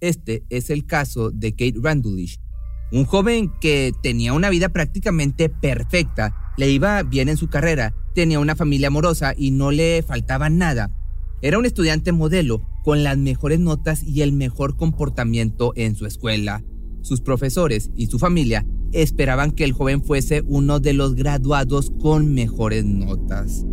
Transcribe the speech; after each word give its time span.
Este 0.00 0.44
es 0.48 0.70
el 0.70 0.86
caso 0.86 1.30
de 1.30 1.52
Kate 1.52 1.74
Randulish, 1.82 2.38
un 2.90 3.04
joven 3.04 3.52
que 3.60 3.92
tenía 4.02 4.32
una 4.32 4.48
vida 4.48 4.70
prácticamente 4.70 5.50
perfecta, 5.50 6.54
le 6.56 6.70
iba 6.70 7.02
bien 7.02 7.28
en 7.28 7.36
su 7.36 7.48
carrera, 7.48 7.94
tenía 8.14 8.40
una 8.40 8.56
familia 8.56 8.88
amorosa 8.88 9.34
y 9.36 9.50
no 9.50 9.70
le 9.70 10.02
faltaba 10.02 10.48
nada. 10.48 10.90
Era 11.42 11.58
un 11.58 11.66
estudiante 11.66 12.12
modelo, 12.12 12.66
con 12.84 13.04
las 13.04 13.18
mejores 13.18 13.60
notas 13.60 14.02
y 14.02 14.22
el 14.22 14.32
mejor 14.32 14.76
comportamiento 14.76 15.72
en 15.76 15.94
su 15.96 16.06
escuela. 16.06 16.64
Sus 17.02 17.20
profesores 17.20 17.90
y 17.94 18.06
su 18.06 18.18
familia 18.18 18.66
esperaban 18.92 19.52
que 19.52 19.64
el 19.64 19.72
joven 19.72 20.02
fuese 20.02 20.42
uno 20.46 20.80
de 20.80 20.94
los 20.94 21.14
graduados 21.14 21.92
con 22.00 22.32
mejores 22.32 22.86
notas. 22.86 23.66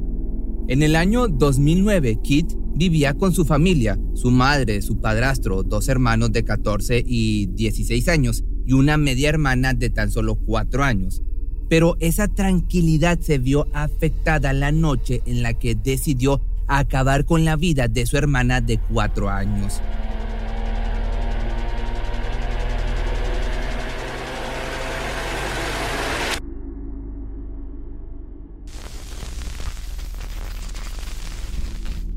En 0.67 0.81
el 0.81 0.95
año 0.95 1.27
2009, 1.27 2.21
Kit 2.23 2.53
vivía 2.73 3.13
con 3.13 3.31
su 3.33 3.45
familia, 3.45 3.99
su 4.15 4.31
madre, 4.31 4.81
su 4.81 4.99
padrastro, 4.99 5.61
dos 5.61 5.87
hermanos 5.89 6.31
de 6.31 6.43
14 6.43 7.03
y 7.05 7.45
16 7.53 8.07
años 8.07 8.43
y 8.65 8.73
una 8.73 8.97
media 8.97 9.29
hermana 9.29 9.75
de 9.75 9.91
tan 9.91 10.09
solo 10.09 10.33
4 10.33 10.83
años. 10.83 11.21
Pero 11.69 11.97
esa 11.99 12.27
tranquilidad 12.27 13.19
se 13.19 13.37
vio 13.37 13.67
afectada 13.73 14.53
la 14.53 14.71
noche 14.71 15.21
en 15.27 15.43
la 15.43 15.53
que 15.53 15.75
decidió 15.75 16.41
acabar 16.67 17.25
con 17.25 17.45
la 17.45 17.57
vida 17.57 17.87
de 17.87 18.07
su 18.07 18.17
hermana 18.17 18.59
de 18.59 18.79
4 18.91 19.29
años. 19.29 19.81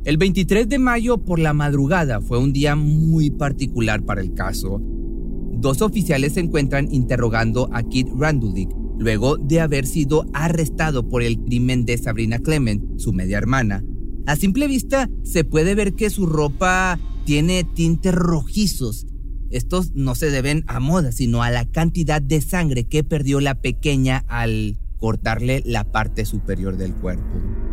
El 0.09 0.17
23 0.17 0.71
de 0.71 0.79
mayo 0.79 1.19
por 1.19 1.39
la 1.39 1.53
madrugada 1.53 2.23
fue 2.23 2.39
un 2.39 2.55
día 2.55 2.75
muy 2.75 3.29
particular 3.29 4.03
para 4.07 4.23
el 4.23 4.33
caso. 4.33 4.81
Dos 4.81 5.83
oficiales 5.83 6.33
se 6.33 6.41
encuentran 6.41 6.89
interrogando 6.91 7.69
a 7.75 7.83
Kit 7.83 8.09
Randulick 8.17 8.71
luego 8.99 9.37
de 9.37 9.61
haber 9.61 9.87
sido 9.87 10.25
arrestado 10.33 11.07
por 11.11 11.23
el 11.23 11.39
crimen 11.41 11.85
de 11.85 11.99
Sabrina 11.99 12.39
Clement, 12.39 12.99
su 12.99 13.13
media 13.13 13.37
hermana. 13.37 13.85
A 14.27 14.37
simple 14.37 14.67
vista 14.67 15.11
se 15.25 15.45
puede 15.45 15.75
ver 15.75 15.93
que 15.93 16.09
su 16.09 16.25
ropa 16.25 16.99
tiene 17.27 17.65
tintes 17.65 18.15
rojizos. 18.15 19.07
Estos 19.51 19.93
no 19.93 20.15
se 20.15 20.31
deben 20.31 20.65
a 20.69 20.81
moda, 20.81 21.13
sino 21.13 21.43
a 21.43 21.51
la 21.51 21.67
cantidad 21.67 22.23
de 22.23 22.41
sangre 22.41 22.85
que 22.85 23.05
perdió 23.05 23.41
la 23.41 23.61
pequeña 23.61 24.25
al 24.27 24.79
cortarle 24.97 25.63
la 25.67 25.85
parte 25.85 26.25
superior 26.25 26.79
del 26.79 26.95
cuerpo. 26.95 27.68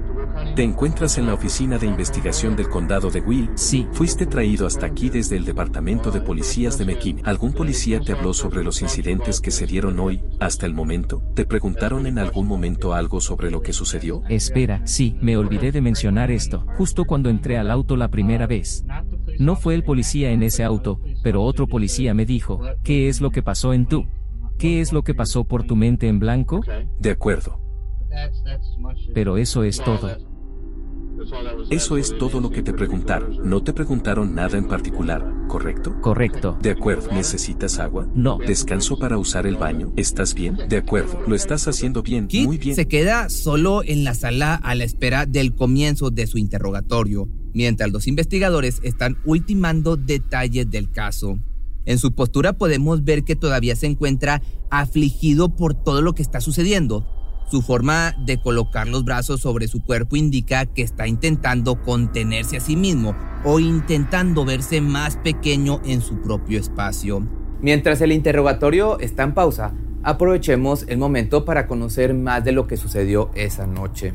Te 0.56 0.64
encuentras 0.64 1.18
en 1.18 1.26
la 1.26 1.34
oficina 1.34 1.78
de 1.78 1.86
investigación 1.86 2.56
del 2.56 2.70
condado 2.70 3.12
de 3.12 3.20
Will. 3.20 3.50
Sí. 3.56 3.86
Fuiste 3.92 4.26
traído 4.26 4.66
hasta 4.66 4.86
aquí 4.86 5.10
desde 5.10 5.36
el 5.36 5.44
departamento 5.44 6.12
de 6.12 6.22
policías 6.22 6.78
de 6.78 6.86
McKinney. 6.86 7.24
¿Algún 7.26 7.52
policía 7.52 8.00
te 8.00 8.14
habló 8.14 8.34
sobre 8.34 8.64
los 8.64 8.82
incidentes 8.82 9.42
que 9.42 9.52
se 9.52 9.66
dieron 9.66 10.00
hoy, 10.00 10.22
hasta 10.40 10.66
el 10.66 10.74
momento? 10.74 11.22
¿Te 11.34 11.46
preguntaron 11.46 12.08
en 12.08 12.20
algún 12.20 12.48
momento 12.48 12.94
algo 12.94 13.20
sobre 13.20 13.52
lo 13.52 13.62
que 13.62 13.74
sucedió? 13.74 14.24
Espera, 14.30 14.82
sí, 14.88 15.18
me 15.20 15.36
olvidé 15.36 15.74
de 15.74 15.82
mencionar 15.82 16.32
esto, 16.32 16.66
justo 16.78 17.04
cuando 17.04 17.30
entré 17.30 17.58
al 17.58 17.70
auto 17.70 17.98
la 17.98 18.10
primera 18.10 18.48
vez. 18.48 18.86
No 19.38 19.58
fue 19.58 19.76
el 19.76 19.84
policía 19.84 20.32
en 20.32 20.42
ese 20.42 20.64
auto, 20.64 21.02
pero 21.22 21.44
otro 21.44 21.68
policía 21.68 22.14
me 22.14 22.26
dijo, 22.26 22.62
¿qué 22.82 23.10
es 23.10 23.20
lo 23.20 23.30
que 23.30 23.44
pasó 23.44 23.74
en 23.74 23.88
tú? 23.88 24.06
¿Qué 24.58 24.80
es 24.80 24.94
lo 24.94 25.04
que 25.04 25.14
pasó 25.14 25.44
por 25.44 25.64
tu 25.64 25.76
mente 25.76 26.08
en 26.08 26.20
blanco? 26.20 26.62
De 26.98 27.12
acuerdo. 27.12 27.60
Pero 29.14 29.36
eso 29.36 29.64
es 29.64 29.82
todo. 29.84 30.35
Eso 31.70 31.98
es 31.98 32.18
todo 32.18 32.40
lo 32.40 32.50
que 32.50 32.62
te 32.62 32.74
preguntaron. 32.74 33.38
No 33.50 33.64
te 33.64 33.74
preguntaron 33.74 34.36
nada 34.36 34.58
en 34.58 34.68
particular, 34.68 35.26
¿correcto? 35.48 36.00
Correcto. 36.02 36.58
De 36.62 36.72
acuerdo. 36.72 37.12
¿Necesitas 37.12 37.80
agua? 37.80 38.08
No. 38.14 38.38
¿Descanso 38.38 38.98
para 38.98 39.18
usar 39.18 39.48
el 39.48 39.56
baño? 39.56 39.92
¿Estás 39.96 40.34
bien? 40.34 40.58
De 40.70 40.78
acuerdo. 40.78 41.20
Lo 41.28 41.36
estás 41.36 41.68
haciendo 41.68 42.04
bien. 42.04 42.28
Kit 42.28 42.46
Muy 42.46 42.58
bien. 42.58 42.76
se 42.76 42.88
queda 42.88 43.30
solo 43.30 43.84
en 43.84 44.04
la 44.04 44.14
sala 44.14 44.56
a 44.56 44.76
la 44.76 44.84
espera 44.84 45.26
del 45.26 45.56
comienzo 45.56 46.12
de 46.12 46.28
su 46.28 46.38
interrogatorio, 46.38 47.28
mientras 47.54 47.92
los 47.92 48.08
investigadores 48.08 48.80
están 48.84 49.18
ultimando 49.26 49.98
detalles 49.98 50.70
del 50.70 50.92
caso. 50.92 51.40
En 51.86 52.00
su 52.00 52.14
postura 52.14 52.54
podemos 52.54 53.04
ver 53.04 53.24
que 53.24 53.36
todavía 53.36 53.76
se 53.76 53.86
encuentra 53.86 54.42
afligido 54.72 55.56
por 55.56 55.74
todo 55.76 56.02
lo 56.02 56.14
que 56.14 56.24
está 56.24 56.42
sucediendo. 56.42 57.06
Su 57.50 57.62
forma 57.62 58.16
de 58.18 58.40
colocar 58.42 58.88
los 58.88 59.06
brazos 59.06 59.42
sobre 59.42 59.68
su 59.68 59.84
cuerpo 59.84 60.16
indica 60.16 60.66
que 60.66 60.82
está 60.82 61.08
intentando 61.08 61.82
contenerse 61.84 62.58
a 62.58 62.60
sí 62.60 62.76
mismo 62.76 63.16
o 63.44 63.60
intentando 63.60 64.46
verse 64.46 64.82
más 64.82 65.18
pequeño 65.18 65.80
en 65.86 66.02
su 66.02 66.22
propio 66.22 66.60
espacio. 66.60 67.28
Mientras 67.62 68.02
el 68.02 68.12
interrogatorio 68.12 69.00
está 69.00 69.24
en 69.24 69.34
pausa, 69.36 69.74
aprovechemos 70.04 70.86
el 70.88 70.98
momento 70.98 71.46
para 71.46 71.68
conocer 71.68 72.16
más 72.16 72.44
de 72.44 72.52
lo 72.52 72.68
que 72.68 72.78
sucedió 72.78 73.30
esa 73.36 73.68
noche. 73.68 74.14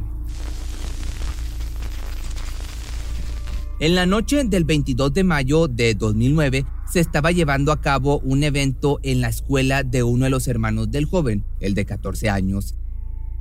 En 3.78 3.94
la 3.94 4.06
noche 4.06 4.44
del 4.44 4.64
22 4.64 5.14
de 5.14 5.24
mayo 5.24 5.66
de 5.68 5.94
2009 5.94 6.66
se 6.90 7.00
estaba 7.00 7.30
llevando 7.30 7.72
a 7.72 7.80
cabo 7.80 8.18
un 8.18 8.42
evento 8.42 8.98
en 9.02 9.20
la 9.20 9.28
escuela 9.28 9.84
de 9.84 10.02
uno 10.02 10.24
de 10.24 10.30
los 10.30 10.48
hermanos 10.48 10.90
del 10.90 11.06
joven, 11.06 11.44
el 11.60 11.74
de 11.74 11.86
14 11.86 12.28
años. 12.28 12.74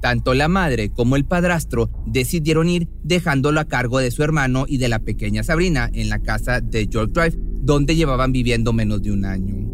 Tanto 0.01 0.33
la 0.33 0.47
madre 0.47 0.89
como 0.89 1.15
el 1.15 1.25
padrastro 1.25 1.89
decidieron 2.05 2.69
ir 2.69 2.87
dejándolo 3.03 3.59
a 3.59 3.65
cargo 3.65 3.99
de 3.99 4.11
su 4.11 4.23
hermano 4.23 4.65
y 4.67 4.77
de 4.77 4.89
la 4.89 4.99
pequeña 4.99 5.43
Sabrina 5.43 5.89
en 5.93 6.09
la 6.09 6.19
casa 6.19 6.61
de 6.61 6.87
York 6.87 7.11
Drive, 7.13 7.37
donde 7.61 7.95
llevaban 7.95 8.31
viviendo 8.31 8.71
menos 8.71 9.01
de 9.01 9.11
un 9.11 9.25
año. 9.25 9.69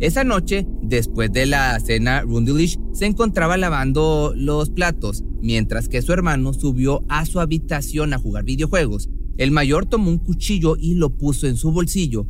Esa 0.00 0.24
noche, 0.24 0.66
después 0.80 1.30
de 1.30 1.44
la 1.44 1.78
cena, 1.78 2.22
Rundilish 2.22 2.78
se 2.94 3.04
encontraba 3.04 3.58
lavando 3.58 4.32
los 4.34 4.70
platos, 4.70 5.24
mientras 5.42 5.90
que 5.90 6.00
su 6.00 6.14
hermano 6.14 6.54
subió 6.54 7.04
a 7.10 7.26
su 7.26 7.38
habitación 7.38 8.14
a 8.14 8.18
jugar 8.18 8.44
videojuegos. 8.44 9.10
El 9.36 9.50
mayor 9.50 9.84
tomó 9.84 10.10
un 10.10 10.18
cuchillo 10.18 10.76
y 10.78 10.94
lo 10.94 11.10
puso 11.10 11.46
en 11.46 11.56
su 11.56 11.70
bolsillo. 11.70 12.26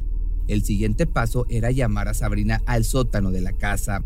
El 0.48 0.64
siguiente 0.64 1.06
paso 1.06 1.46
era 1.48 1.70
llamar 1.70 2.08
a 2.08 2.14
Sabrina 2.14 2.60
al 2.66 2.84
sótano 2.84 3.30
de 3.30 3.40
la 3.40 3.52
casa. 3.52 4.04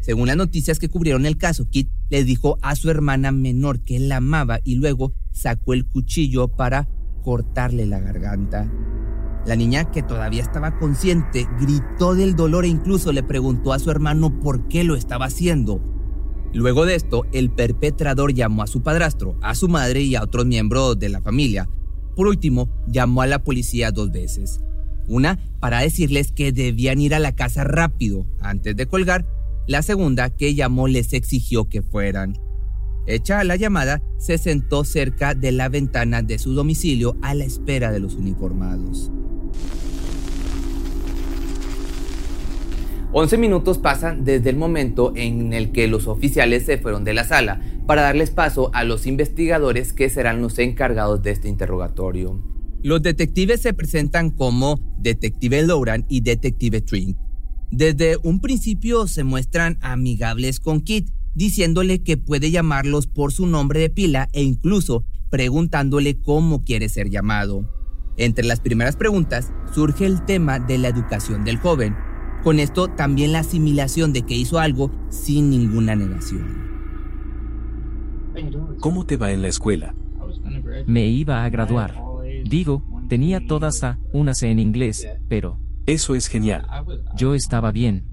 Según 0.00 0.28
las 0.28 0.36
noticias 0.36 0.78
que 0.78 0.88
cubrieron 0.88 1.26
el 1.26 1.36
caso, 1.36 1.68
Kit 1.68 1.90
le 2.10 2.24
dijo 2.24 2.58
a 2.62 2.76
su 2.76 2.90
hermana 2.90 3.32
menor 3.32 3.80
que 3.80 3.98
la 3.98 4.16
amaba 4.16 4.60
y 4.64 4.76
luego 4.76 5.12
sacó 5.32 5.74
el 5.74 5.86
cuchillo 5.86 6.48
para 6.48 6.88
cortarle 7.22 7.86
la 7.86 8.00
garganta. 8.00 8.70
La 9.46 9.56
niña, 9.56 9.90
que 9.90 10.02
todavía 10.02 10.42
estaba 10.42 10.78
consciente, 10.78 11.46
gritó 11.58 12.14
del 12.14 12.36
dolor 12.36 12.64
e 12.64 12.68
incluso 12.68 13.12
le 13.12 13.22
preguntó 13.22 13.72
a 13.72 13.78
su 13.78 13.90
hermano 13.90 14.40
por 14.40 14.68
qué 14.68 14.84
lo 14.84 14.94
estaba 14.94 15.26
haciendo. 15.26 15.82
Luego 16.52 16.86
de 16.86 16.94
esto, 16.94 17.24
el 17.32 17.50
perpetrador 17.50 18.32
llamó 18.32 18.62
a 18.62 18.66
su 18.66 18.82
padrastro, 18.82 19.38
a 19.42 19.54
su 19.54 19.68
madre 19.68 20.02
y 20.02 20.14
a 20.16 20.22
otros 20.22 20.46
miembros 20.46 20.98
de 20.98 21.08
la 21.08 21.20
familia. 21.20 21.68
Por 22.16 22.26
último, 22.26 22.68
llamó 22.86 23.22
a 23.22 23.26
la 23.26 23.42
policía 23.44 23.90
dos 23.90 24.10
veces. 24.10 24.60
Una 25.06 25.38
para 25.60 25.80
decirles 25.80 26.32
que 26.32 26.52
debían 26.52 27.00
ir 27.00 27.14
a 27.14 27.18
la 27.18 27.34
casa 27.34 27.64
rápido 27.64 28.26
antes 28.40 28.76
de 28.76 28.86
colgar 28.86 29.26
la 29.68 29.82
segunda 29.82 30.30
que 30.30 30.54
llamó 30.54 30.88
les 30.88 31.12
exigió 31.12 31.68
que 31.68 31.82
fueran. 31.82 32.32
Hecha 33.06 33.44
la 33.44 33.54
llamada, 33.54 34.02
se 34.18 34.38
sentó 34.38 34.82
cerca 34.82 35.34
de 35.34 35.52
la 35.52 35.68
ventana 35.68 36.22
de 36.22 36.38
su 36.38 36.54
domicilio 36.54 37.16
a 37.22 37.34
la 37.34 37.44
espera 37.44 37.92
de 37.92 38.00
los 38.00 38.14
uniformados. 38.14 39.12
11 43.12 43.38
minutos 43.38 43.78
pasan 43.78 44.24
desde 44.24 44.50
el 44.50 44.56
momento 44.56 45.12
en 45.16 45.52
el 45.52 45.70
que 45.70 45.86
los 45.86 46.06
oficiales 46.06 46.64
se 46.64 46.78
fueron 46.78 47.04
de 47.04 47.14
la 47.14 47.24
sala 47.24 47.60
para 47.86 48.02
darles 48.02 48.30
paso 48.30 48.70
a 48.74 48.84
los 48.84 49.06
investigadores 49.06 49.92
que 49.92 50.10
serán 50.10 50.40
los 50.42 50.58
encargados 50.58 51.22
de 51.22 51.30
este 51.30 51.48
interrogatorio. 51.48 52.42
Los 52.82 53.02
detectives 53.02 53.60
se 53.60 53.74
presentan 53.74 54.30
como 54.30 54.80
Detective 54.98 55.62
Lauren 55.66 56.06
y 56.08 56.20
Detective 56.20 56.80
Trink. 56.80 57.16
Desde 57.70 58.16
un 58.22 58.40
principio 58.40 59.06
se 59.06 59.24
muestran 59.24 59.78
amigables 59.82 60.58
con 60.58 60.80
Kit, 60.80 61.10
diciéndole 61.34 62.02
que 62.02 62.16
puede 62.16 62.50
llamarlos 62.50 63.06
por 63.06 63.32
su 63.32 63.46
nombre 63.46 63.80
de 63.80 63.90
pila 63.90 64.28
e 64.32 64.42
incluso 64.42 65.04
preguntándole 65.30 66.18
cómo 66.18 66.64
quiere 66.64 66.88
ser 66.88 67.10
llamado. 67.10 67.68
Entre 68.16 68.44
las 68.44 68.60
primeras 68.60 68.96
preguntas 68.96 69.52
surge 69.72 70.06
el 70.06 70.24
tema 70.24 70.58
de 70.58 70.78
la 70.78 70.88
educación 70.88 71.44
del 71.44 71.58
joven. 71.58 71.94
Con 72.42 72.58
esto 72.58 72.88
también 72.88 73.32
la 73.32 73.40
asimilación 73.40 74.12
de 74.12 74.22
que 74.22 74.34
hizo 74.34 74.58
algo 74.58 74.90
sin 75.10 75.50
ninguna 75.50 75.94
negación. 75.94 76.68
¿Cómo 78.80 79.04
te 79.04 79.16
va 79.16 79.30
en 79.30 79.42
la 79.42 79.48
escuela? 79.48 79.94
Me 80.86 81.06
iba 81.06 81.44
a 81.44 81.50
graduar. 81.50 81.94
Digo, 82.44 82.82
tenía 83.08 83.46
todas 83.46 83.84
A, 83.84 83.98
una 84.12 84.34
C 84.34 84.50
en 84.50 84.58
inglés, 84.58 85.06
pero... 85.28 85.67
Eso 85.88 86.14
es 86.14 86.26
genial. 86.26 86.66
Yo 87.16 87.34
estaba 87.34 87.72
bien. 87.72 88.04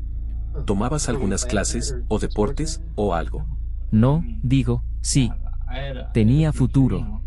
¿Tomabas 0.66 1.10
algunas 1.10 1.46
clases, 1.46 1.94
o 2.08 2.20
deportes, 2.20 2.82
o 2.96 3.14
algo? 3.14 3.46
No, 3.92 4.24
digo, 4.42 4.82
sí. 5.02 5.30
Tenía 6.14 6.54
futuro. 6.54 7.22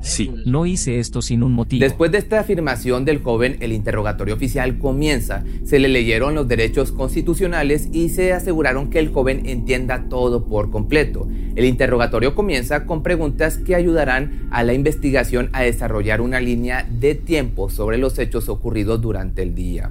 Sí. 0.00 0.32
No 0.46 0.66
hice 0.66 1.00
esto 1.00 1.22
sin 1.22 1.42
un 1.42 1.52
motivo. 1.52 1.80
Después 1.80 2.12
de 2.12 2.18
esta 2.18 2.40
afirmación 2.40 3.04
del 3.04 3.22
joven, 3.22 3.56
el 3.60 3.72
interrogatorio 3.72 4.34
oficial 4.34 4.78
comienza. 4.78 5.44
Se 5.64 5.78
le 5.78 5.88
leyeron 5.88 6.34
los 6.34 6.46
derechos 6.46 6.92
constitucionales 6.92 7.88
y 7.92 8.08
se 8.10 8.32
aseguraron 8.32 8.90
que 8.90 9.00
el 9.00 9.08
joven 9.12 9.42
entienda 9.46 10.08
todo 10.08 10.44
por 10.46 10.70
completo. 10.70 11.28
El 11.56 11.64
interrogatorio 11.64 12.34
comienza 12.34 12.86
con 12.86 13.02
preguntas 13.02 13.58
que 13.58 13.74
ayudarán 13.74 14.48
a 14.50 14.62
la 14.62 14.72
investigación 14.72 15.50
a 15.52 15.62
desarrollar 15.62 16.20
una 16.20 16.40
línea 16.40 16.88
de 16.88 17.14
tiempo 17.14 17.68
sobre 17.68 17.98
los 17.98 18.18
hechos 18.18 18.48
ocurridos 18.48 19.00
durante 19.00 19.42
el 19.42 19.54
día. 19.54 19.90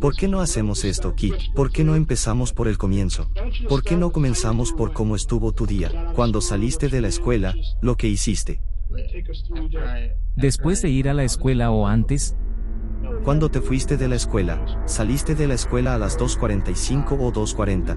¿Por 0.00 0.16
qué 0.16 0.28
no 0.28 0.40
hacemos 0.40 0.84
esto, 0.84 1.14
Kit? 1.14 1.34
¿Por 1.54 1.70
qué 1.70 1.84
no 1.84 1.94
empezamos 1.94 2.52
por 2.52 2.68
el 2.68 2.78
comienzo? 2.78 3.30
¿Por 3.68 3.82
qué 3.82 3.96
no 3.96 4.10
comenzamos 4.10 4.72
por 4.72 4.92
cómo 4.92 5.14
estuvo 5.14 5.52
tu 5.52 5.66
día, 5.66 6.12
cuando 6.14 6.40
saliste 6.40 6.88
de 6.88 7.00
la 7.00 7.08
escuela, 7.08 7.54
lo 7.80 7.96
que 7.96 8.08
hiciste? 8.08 8.60
Después 10.36 10.82
de 10.82 10.90
ir 10.90 11.08
a 11.08 11.14
la 11.14 11.24
escuela 11.24 11.70
o 11.70 11.86
antes, 11.86 12.36
Cuando 13.24 13.50
te 13.50 13.60
fuiste 13.60 13.96
de 13.96 14.08
la 14.08 14.16
escuela, 14.16 14.64
saliste 14.86 15.34
de 15.34 15.46
la 15.46 15.54
escuela 15.54 15.94
a 15.94 15.98
las 15.98 16.18
2.45 16.18 17.18
o 17.20 17.32
2.40. 17.32 17.96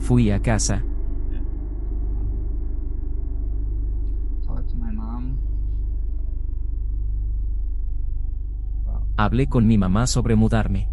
fui 0.00 0.30
a 0.30 0.40
casa. 0.40 0.84
Hablé 9.16 9.46
con 9.46 9.66
mi 9.66 9.78
mamá 9.78 10.06
sobre 10.06 10.34
mudarme. 10.34 10.88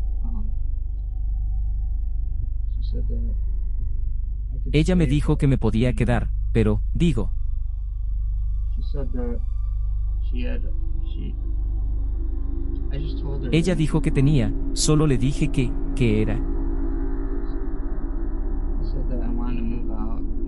Ella 4.71 4.95
me 4.95 5.07
dijo 5.07 5.37
que 5.37 5.47
me 5.47 5.57
podía 5.57 5.93
quedar, 5.93 6.29
pero, 6.53 6.81
digo, 6.93 7.31
ella 13.51 13.75
dijo 13.75 14.01
que 14.01 14.11
tenía, 14.11 14.53
solo 14.73 15.07
le 15.07 15.17
dije 15.17 15.49
que, 15.49 15.71
que 15.95 16.21
era. 16.21 16.39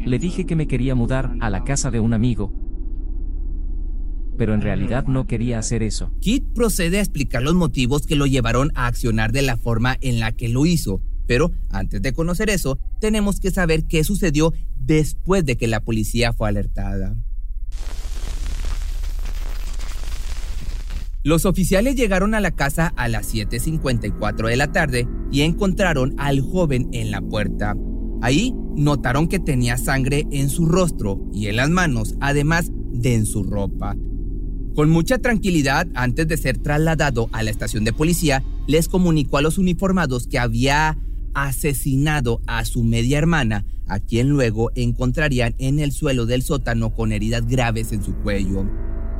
Le 0.06 0.20
dije 0.20 0.46
que 0.46 0.56
me 0.56 0.68
quería 0.68 0.96
mudar 0.96 1.36
a 1.40 1.50
la 1.50 1.64
casa 1.64 1.90
de 1.90 2.02
un 2.02 2.14
amigo, 2.14 2.52
pero 4.38 4.54
en 4.54 4.62
realidad 4.62 5.06
no 5.08 5.26
quería 5.28 5.60
hacer 5.60 5.82
eso. 5.84 6.12
Kit 6.20 6.44
procede 6.54 6.98
a 6.98 7.02
explicar 7.02 7.42
los 7.42 7.54
motivos 7.54 8.06
que 8.06 8.16
lo 8.16 8.26
llevaron 8.26 8.72
a 8.76 8.88
accionar 8.88 9.32
de 9.32 9.44
la 9.44 9.56
forma 9.58 9.98
en 10.02 10.20
la 10.20 10.34
que 10.34 10.50
lo 10.50 10.66
hizo. 10.66 11.02
Pero 11.26 11.52
antes 11.70 12.02
de 12.02 12.12
conocer 12.12 12.50
eso, 12.50 12.78
tenemos 13.00 13.40
que 13.40 13.52
saber 13.52 13.86
qué 13.86 14.04
sucedió 14.04 14.54
después 14.78 15.46
de 15.46 15.56
que 15.56 15.68
la 15.68 15.80
policía 15.80 16.34
fue 16.34 16.50
alertada. 16.50 17.16
Los 21.26 21.46
oficiales 21.46 21.96
llegaron 21.96 22.36
a 22.36 22.42
la 22.42 22.52
casa 22.52 22.94
a 22.98 23.08
las 23.08 23.34
7.54 23.34 24.50
de 24.50 24.58
la 24.58 24.74
tarde 24.74 25.08
y 25.32 25.42
encontraron 25.42 26.14
al 26.18 26.42
joven 26.42 26.90
en 26.92 27.12
la 27.12 27.22
puerta. 27.22 27.76
Ahí 28.22 28.54
notaron 28.76 29.30
que 29.30 29.40
tenía 29.40 29.78
sangre 29.78 30.28
en 30.32 30.50
su 30.50 30.66
rostro 30.66 31.26
y 31.34 31.48
en 31.48 31.56
las 31.56 31.70
manos, 31.70 32.16
además 32.20 32.72
de 32.92 33.16
en 33.16 33.26
su 33.26 33.44
ropa. 33.44 33.96
Con 34.76 34.90
mucha 34.90 35.18
tranquilidad, 35.20 35.88
antes 35.94 36.28
de 36.28 36.36
ser 36.36 36.58
trasladado 36.58 37.30
a 37.32 37.42
la 37.42 37.52
estación 37.52 37.86
de 37.86 37.94
policía, 37.94 38.44
les 38.68 38.90
comunicó 38.90 39.38
a 39.38 39.42
los 39.42 39.58
uniformados 39.58 40.28
que 40.28 40.40
había 40.40 40.98
asesinado 41.34 42.42
a 42.48 42.66
su 42.66 42.84
media 42.84 43.18
hermana, 43.18 43.66
a 43.88 44.00
quien 44.00 44.28
luego 44.28 44.72
encontrarían 44.76 45.56
en 45.58 45.80
el 45.80 45.94
suelo 45.94 46.26
del 46.26 46.42
sótano 46.42 46.94
con 46.94 47.14
heridas 47.14 47.48
graves 47.48 47.94
en 47.94 48.04
su 48.04 48.14
cuello. 48.16 48.68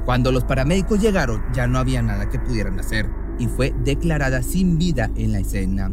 Cuando 0.06 0.32
los 0.32 0.44
paramédicos 0.44 1.02
llegaron, 1.02 1.42
ya 1.54 1.68
no 1.68 1.80
había 1.80 2.02
nada 2.02 2.30
que 2.30 2.40
pudieran 2.40 2.80
hacer 2.80 3.10
y 3.40 3.48
fue 3.48 3.74
declarada 3.84 4.42
sin 4.44 4.78
vida 4.78 5.10
en 5.16 5.32
la 5.32 5.40
escena. 5.40 5.92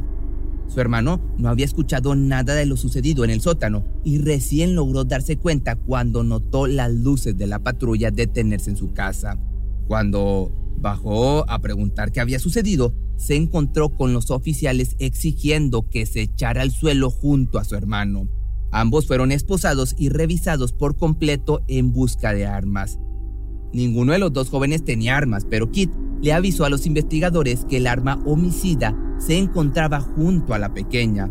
Su 0.67 0.81
hermano 0.81 1.21
no 1.37 1.49
había 1.49 1.65
escuchado 1.65 2.15
nada 2.15 2.55
de 2.55 2.67
lo 2.67 2.77
sucedido 2.77 3.25
en 3.25 3.31
el 3.31 3.41
sótano 3.41 3.85
y 4.05 4.19
recién 4.19 4.75
logró 4.75 5.05
darse 5.05 5.37
cuenta 5.37 5.77
cuando 5.77 6.23
notó 6.23 6.67
las 6.67 6.93
luces 6.93 7.37
de 7.37 7.47
la 7.47 7.59
patrulla 7.59 8.11
detenerse 8.11 8.71
en 8.71 8.77
su 8.77 8.93
casa. 8.93 9.39
Cuando 9.89 10.53
bajó 10.79 11.49
a 11.51 11.59
preguntar 11.61 12.13
qué 12.13 12.21
había 12.21 12.39
sucedido, 12.39 12.95
se 13.17 13.37
encontró 13.37 13.91
con 13.91 14.13
los 14.13 14.31
oficiales 14.31 14.97
exigiendo 14.99 15.89
que 15.89 16.07
se 16.07 16.23
echara 16.23 16.63
al 16.63 16.71
suelo 16.71 17.11
junto 17.11 17.59
a 17.59 17.65
su 17.65 17.75
hermano. 17.75 18.29
Ambos 18.73 19.07
fueron 19.07 19.33
esposados 19.33 19.95
y 19.99 20.09
revisados 20.09 20.73
por 20.73 20.97
completo 20.97 21.63
en 21.67 21.93
busca 21.93 22.33
de 22.33 22.47
armas. 22.47 22.99
Ninguno 23.73 24.13
de 24.13 24.19
los 24.19 24.33
dos 24.33 24.51
jóvenes 24.51 24.85
tenía 24.85 25.17
armas, 25.17 25.47
pero 25.49 25.71
Kit 25.71 25.91
le 26.21 26.33
avisó 26.33 26.65
a 26.65 26.71
los 26.71 26.87
investigadores 26.87 27.65
que 27.65 27.79
el 27.79 27.87
arma 27.87 28.21
homicida 28.27 28.95
se 29.19 29.39
encontraba 29.39 30.01
junto 30.01 30.55
a 30.55 30.59
la 30.59 30.75
pequeña. 30.75 31.31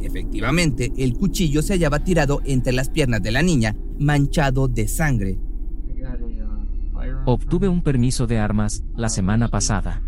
Efectivamente, 0.00 0.92
el 0.96 1.14
cuchillo 1.14 1.62
se 1.62 1.74
hallaba 1.74 2.04
tirado 2.04 2.40
entre 2.44 2.72
las 2.72 2.88
piernas 2.90 3.22
de 3.22 3.32
la 3.32 3.42
niña, 3.42 3.76
manchado 3.98 4.68
de 4.68 4.86
sangre. 4.86 5.38
Obtuve 7.26 7.68
un 7.68 7.82
permiso 7.82 8.26
de 8.26 8.38
armas 8.38 8.84
la 8.96 9.08
semana 9.08 9.48
pasada 9.48 10.02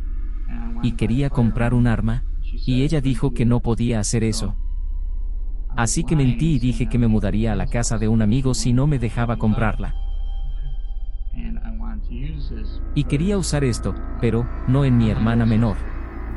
y 0.82 0.92
quería 0.92 1.30
comprar 1.30 1.74
un 1.74 1.86
arma, 1.86 2.24
y 2.42 2.82
ella 2.82 3.00
dijo 3.00 3.32
que 3.32 3.44
no 3.44 3.60
podía 3.60 4.00
hacer 4.00 4.24
eso. 4.24 4.56
Así 5.76 6.04
que 6.04 6.16
mentí 6.16 6.54
y 6.54 6.58
dije 6.58 6.88
que 6.88 6.98
me 6.98 7.06
mudaría 7.06 7.52
a 7.52 7.56
la 7.56 7.66
casa 7.66 7.98
de 7.98 8.08
un 8.08 8.22
amigo 8.22 8.54
si 8.54 8.72
no 8.72 8.86
me 8.86 8.98
dejaba 8.98 9.36
comprarla. 9.36 9.94
Y 12.94 13.04
quería 13.04 13.38
usar 13.38 13.64
esto, 13.64 13.94
pero 14.20 14.48
no 14.68 14.84
en 14.84 14.98
mi 14.98 15.10
hermana 15.10 15.46
menor. 15.46 15.76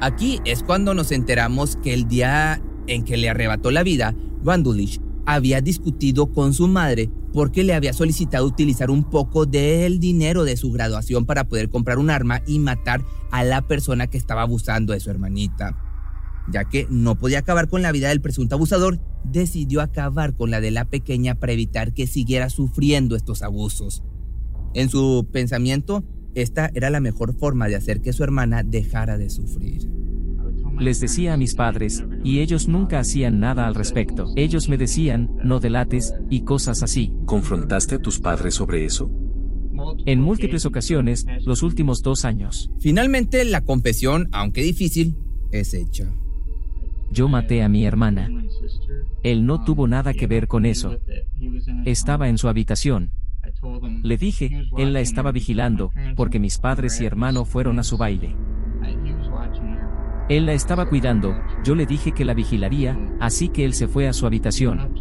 Aquí 0.01 0.39
es 0.45 0.63
cuando 0.63 0.93
nos 0.93 1.11
enteramos 1.11 1.77
que 1.77 1.93
el 1.93 2.07
día 2.07 2.61
en 2.87 3.03
que 3.03 3.17
le 3.17 3.29
arrebató 3.29 3.71
la 3.71 3.83
vida, 3.83 4.13
Wandulish 4.43 4.99
había 5.25 5.61
discutido 5.61 6.31
con 6.31 6.53
su 6.53 6.67
madre 6.67 7.09
porque 7.31 7.63
le 7.63 7.73
había 7.73 7.93
solicitado 7.93 8.45
utilizar 8.45 8.91
un 8.91 9.03
poco 9.09 9.45
del 9.45 9.99
dinero 9.99 10.43
de 10.43 10.57
su 10.57 10.71
graduación 10.71 11.25
para 11.25 11.45
poder 11.45 11.69
comprar 11.69 11.97
un 11.97 12.09
arma 12.09 12.41
y 12.45 12.59
matar 12.59 13.03
a 13.31 13.43
la 13.43 13.61
persona 13.61 14.07
que 14.07 14.17
estaba 14.17 14.43
abusando 14.43 14.93
de 14.93 14.99
su 14.99 15.09
hermanita. 15.09 15.77
Ya 16.51 16.65
que 16.65 16.87
no 16.89 17.15
podía 17.15 17.39
acabar 17.39 17.69
con 17.69 17.81
la 17.81 17.91
vida 17.91 18.09
del 18.09 18.21
presunto 18.21 18.55
abusador, 18.55 18.99
decidió 19.23 19.81
acabar 19.81 20.35
con 20.35 20.51
la 20.51 20.59
de 20.59 20.71
la 20.71 20.85
pequeña 20.85 21.35
para 21.35 21.53
evitar 21.53 21.93
que 21.93 22.05
siguiera 22.05 22.49
sufriendo 22.49 23.15
estos 23.15 23.41
abusos. 23.41 24.03
En 24.73 24.89
su 24.89 25.27
pensamiento, 25.31 26.03
esta 26.35 26.71
era 26.73 26.89
la 26.89 26.99
mejor 26.99 27.35
forma 27.35 27.67
de 27.67 27.75
hacer 27.75 28.01
que 28.01 28.13
su 28.13 28.23
hermana 28.23 28.63
dejara 28.63 29.17
de 29.17 29.29
sufrir. 29.29 29.89
Les 30.79 30.99
decía 30.99 31.33
a 31.33 31.37
mis 31.37 31.53
padres, 31.53 32.03
y 32.23 32.39
ellos 32.39 32.67
nunca 32.67 32.99
hacían 32.99 33.39
nada 33.39 33.67
al 33.67 33.75
respecto. 33.75 34.33
Ellos 34.35 34.69
me 34.69 34.77
decían, 34.77 35.29
no 35.43 35.59
delates, 35.59 36.15
y 36.29 36.41
cosas 36.41 36.81
así. 36.81 37.13
¿Confrontaste 37.25 37.95
a 37.95 37.99
tus 37.99 38.19
padres 38.19 38.55
sobre 38.55 38.85
eso? 38.85 39.11
En 40.05 40.21
múltiples 40.21 40.65
ocasiones, 40.65 41.25
los 41.45 41.61
últimos 41.61 42.01
dos 42.01 42.25
años. 42.25 42.71
Finalmente, 42.79 43.45
la 43.45 43.61
confesión, 43.61 44.29
aunque 44.31 44.63
difícil, 44.63 45.15
es 45.51 45.73
hecha. 45.73 46.11
Yo 47.11 47.27
maté 47.27 47.61
a 47.61 47.69
mi 47.69 47.85
hermana. 47.85 48.29
Él 49.21 49.45
no 49.45 49.63
tuvo 49.63 49.87
nada 49.87 50.13
que 50.13 50.25
ver 50.25 50.47
con 50.47 50.65
eso. 50.65 50.97
Estaba 51.85 52.27
en 52.29 52.39
su 52.39 52.47
habitación. 52.47 53.11
Le 54.03 54.17
dije, 54.17 54.69
él 54.77 54.93
la 54.93 54.99
estaba 54.99 55.31
vigilando, 55.31 55.91
porque 56.15 56.39
mis 56.39 56.57
padres 56.57 56.99
y 57.01 57.05
hermano 57.05 57.45
fueron 57.45 57.79
a 57.79 57.83
su 57.83 57.97
baile. 57.97 58.35
Él 60.29 60.45
la 60.45 60.53
estaba 60.53 60.87
cuidando, 60.87 61.35
yo 61.63 61.75
le 61.75 61.85
dije 61.85 62.13
que 62.13 62.25
la 62.25 62.33
vigilaría, 62.33 62.97
así 63.19 63.49
que 63.49 63.65
él 63.65 63.73
se 63.73 63.87
fue 63.87 64.07
a 64.07 64.13
su 64.13 64.25
habitación. 64.25 64.93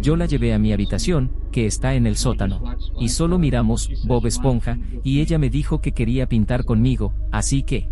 Yo 0.00 0.16
la 0.16 0.26
llevé 0.26 0.52
a 0.52 0.58
mi 0.58 0.72
habitación, 0.72 1.32
que 1.50 1.66
está 1.66 1.94
en 1.94 2.06
el 2.06 2.16
sótano, 2.16 2.62
y 3.00 3.08
solo 3.08 3.38
miramos 3.38 3.90
Bob 4.06 4.26
Esponja, 4.26 4.78
y 5.02 5.20
ella 5.20 5.38
me 5.38 5.50
dijo 5.50 5.80
que 5.80 5.92
quería 5.92 6.28
pintar 6.28 6.64
conmigo, 6.64 7.14
así 7.32 7.62
que 7.62 7.88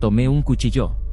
tomé 0.00 0.28
un 0.28 0.42
cuchillo. 0.42 1.03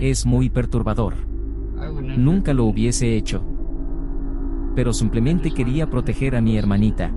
Es 0.00 0.26
muy 0.26 0.48
perturbador. 0.50 1.14
Nunca 2.16 2.52
lo 2.54 2.64
hubiese 2.64 3.16
hecho. 3.16 3.42
Pero 4.74 4.92
simplemente 4.92 5.52
quería 5.52 5.90
proteger 5.90 6.36
a 6.36 6.40
mi 6.40 6.56
hermanita. 6.56 7.12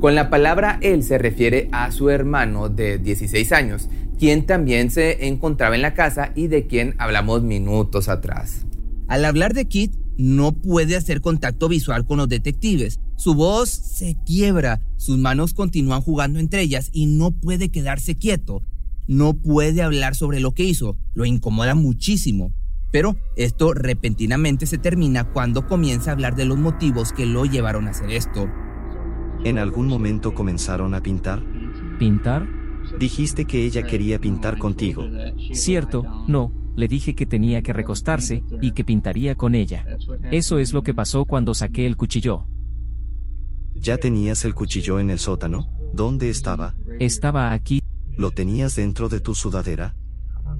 Con 0.00 0.14
la 0.14 0.30
palabra 0.30 0.78
él 0.80 1.02
se 1.02 1.18
refiere 1.18 1.68
a 1.72 1.90
su 1.92 2.08
hermano 2.08 2.68
de 2.68 2.98
16 2.98 3.52
años, 3.52 3.88
quien 4.18 4.46
también 4.46 4.90
se 4.90 5.26
encontraba 5.26 5.74
en 5.74 5.82
la 5.82 5.94
casa 5.94 6.32
y 6.34 6.48
de 6.48 6.66
quien 6.66 6.94
hablamos 6.98 7.42
minutos 7.42 8.08
atrás. 8.08 8.66
Al 9.08 9.24
hablar 9.24 9.54
de 9.54 9.66
Kit, 9.66 9.94
no 10.16 10.52
puede 10.52 10.96
hacer 10.96 11.20
contacto 11.20 11.68
visual 11.68 12.06
con 12.06 12.18
los 12.18 12.28
detectives. 12.28 13.00
Su 13.16 13.34
voz 13.34 13.70
se 13.70 14.16
quiebra, 14.24 14.80
sus 14.96 15.18
manos 15.18 15.54
continúan 15.54 16.02
jugando 16.02 16.38
entre 16.38 16.62
ellas 16.62 16.90
y 16.92 17.06
no 17.06 17.30
puede 17.30 17.70
quedarse 17.70 18.14
quieto. 18.14 18.62
No 19.10 19.34
puede 19.34 19.82
hablar 19.82 20.14
sobre 20.14 20.38
lo 20.38 20.52
que 20.52 20.62
hizo, 20.62 20.96
lo 21.14 21.24
incomoda 21.24 21.74
muchísimo. 21.74 22.52
Pero 22.92 23.16
esto 23.34 23.74
repentinamente 23.74 24.66
se 24.66 24.78
termina 24.78 25.32
cuando 25.32 25.66
comienza 25.66 26.10
a 26.10 26.12
hablar 26.12 26.36
de 26.36 26.44
los 26.44 26.56
motivos 26.56 27.12
que 27.12 27.26
lo 27.26 27.44
llevaron 27.44 27.88
a 27.88 27.90
hacer 27.90 28.12
esto. 28.12 28.48
¿En 29.42 29.58
algún 29.58 29.88
momento 29.88 30.32
comenzaron 30.32 30.94
a 30.94 31.02
pintar? 31.02 31.42
¿Pintar? 31.98 32.46
Dijiste 33.00 33.46
que 33.46 33.64
ella 33.64 33.82
quería 33.82 34.20
pintar 34.20 34.58
contigo. 34.58 35.04
Cierto, 35.54 36.04
no, 36.28 36.52
le 36.76 36.86
dije 36.86 37.16
que 37.16 37.26
tenía 37.26 37.62
que 37.62 37.72
recostarse 37.72 38.44
y 38.62 38.70
que 38.70 38.84
pintaría 38.84 39.34
con 39.34 39.56
ella. 39.56 39.84
Eso 40.30 40.60
es 40.60 40.72
lo 40.72 40.84
que 40.84 40.94
pasó 40.94 41.24
cuando 41.24 41.52
saqué 41.52 41.84
el 41.84 41.96
cuchillo. 41.96 42.46
¿Ya 43.74 43.98
tenías 43.98 44.44
el 44.44 44.54
cuchillo 44.54 45.00
en 45.00 45.10
el 45.10 45.18
sótano? 45.18 45.68
¿Dónde 45.92 46.30
estaba? 46.30 46.76
Estaba 47.00 47.52
aquí. 47.52 47.80
¿Lo 48.16 48.30
tenías 48.30 48.76
dentro 48.76 49.08
de 49.08 49.20
tu 49.20 49.34
sudadera? 49.34 49.94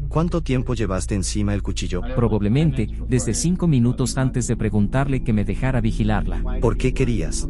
¿Cuánto 0.09 0.43
tiempo 0.43 0.75
llevaste 0.75 1.15
encima 1.15 1.55
el 1.55 1.63
cuchillo? 1.63 2.03
Probablemente, 2.17 2.89
desde 3.09 3.35
cinco 3.35 3.67
minutos 3.67 4.17
antes 4.17 4.47
de 4.47 4.57
preguntarle 4.57 5.23
que 5.23 5.33
me 5.33 5.45
dejara 5.45 5.81
vigilarla. 5.81 6.43
¿Por 6.61 6.77
qué 6.77 6.93
querías? 6.93 7.49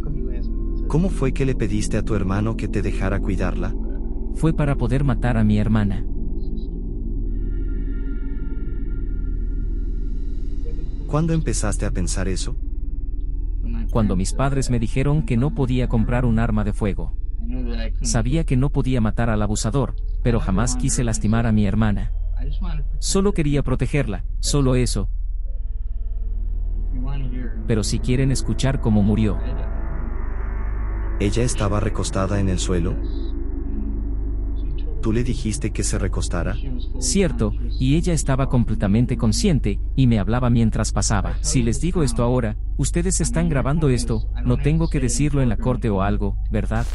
¿Cómo 0.88 1.08
fue 1.08 1.32
que 1.32 1.46
le 1.46 1.54
pediste 1.54 1.96
a 1.96 2.02
tu 2.02 2.14
hermano 2.14 2.56
que 2.56 2.68
te 2.68 2.82
dejara 2.82 3.20
cuidarla? 3.20 3.74
Fue 4.34 4.52
para 4.52 4.76
poder 4.76 5.04
matar 5.04 5.36
a 5.36 5.44
mi 5.44 5.58
hermana. 5.58 6.04
¿Cuándo 11.06 11.32
empezaste 11.32 11.86
a 11.86 11.90
pensar 11.90 12.28
eso? 12.28 12.56
Cuando 13.90 14.16
mis 14.16 14.32
padres 14.32 14.70
me 14.70 14.78
dijeron 14.78 15.22
que 15.24 15.36
no 15.36 15.54
podía 15.54 15.88
comprar 15.88 16.24
un 16.24 16.38
arma 16.38 16.62
de 16.62 16.72
fuego. 16.72 17.19
Sabía 18.02 18.44
que 18.44 18.56
no 18.56 18.70
podía 18.70 19.00
matar 19.00 19.30
al 19.30 19.42
abusador, 19.42 19.94
pero 20.22 20.40
jamás 20.40 20.76
quise 20.76 21.04
lastimar 21.04 21.46
a 21.46 21.52
mi 21.52 21.66
hermana. 21.66 22.12
Solo 22.98 23.32
quería 23.32 23.62
protegerla, 23.62 24.24
solo 24.40 24.74
eso. 24.74 25.08
Pero 27.66 27.84
si 27.84 27.98
quieren 27.98 28.30
escuchar 28.30 28.80
cómo 28.80 29.02
murió. 29.02 29.38
¿Ella 31.20 31.42
estaba 31.42 31.80
recostada 31.80 32.40
en 32.40 32.48
el 32.48 32.58
suelo? 32.58 32.96
¿Tú 35.02 35.12
le 35.12 35.24
dijiste 35.24 35.70
que 35.70 35.82
se 35.82 35.98
recostara? 35.98 36.56
Cierto, 36.98 37.54
y 37.78 37.96
ella 37.96 38.12
estaba 38.12 38.48
completamente 38.48 39.16
consciente, 39.16 39.80
y 39.96 40.06
me 40.06 40.18
hablaba 40.18 40.50
mientras 40.50 40.92
pasaba. 40.92 41.36
Si 41.40 41.62
les 41.62 41.80
digo 41.80 42.02
esto 42.02 42.22
ahora, 42.22 42.56
ustedes 42.76 43.20
están 43.20 43.48
grabando 43.48 43.88
esto, 43.88 44.28
no 44.44 44.58
tengo 44.58 44.88
que 44.88 45.00
decirlo 45.00 45.40
en 45.40 45.48
la 45.48 45.56
corte 45.56 45.88
o 45.88 46.02
algo, 46.02 46.36
¿verdad? 46.50 46.86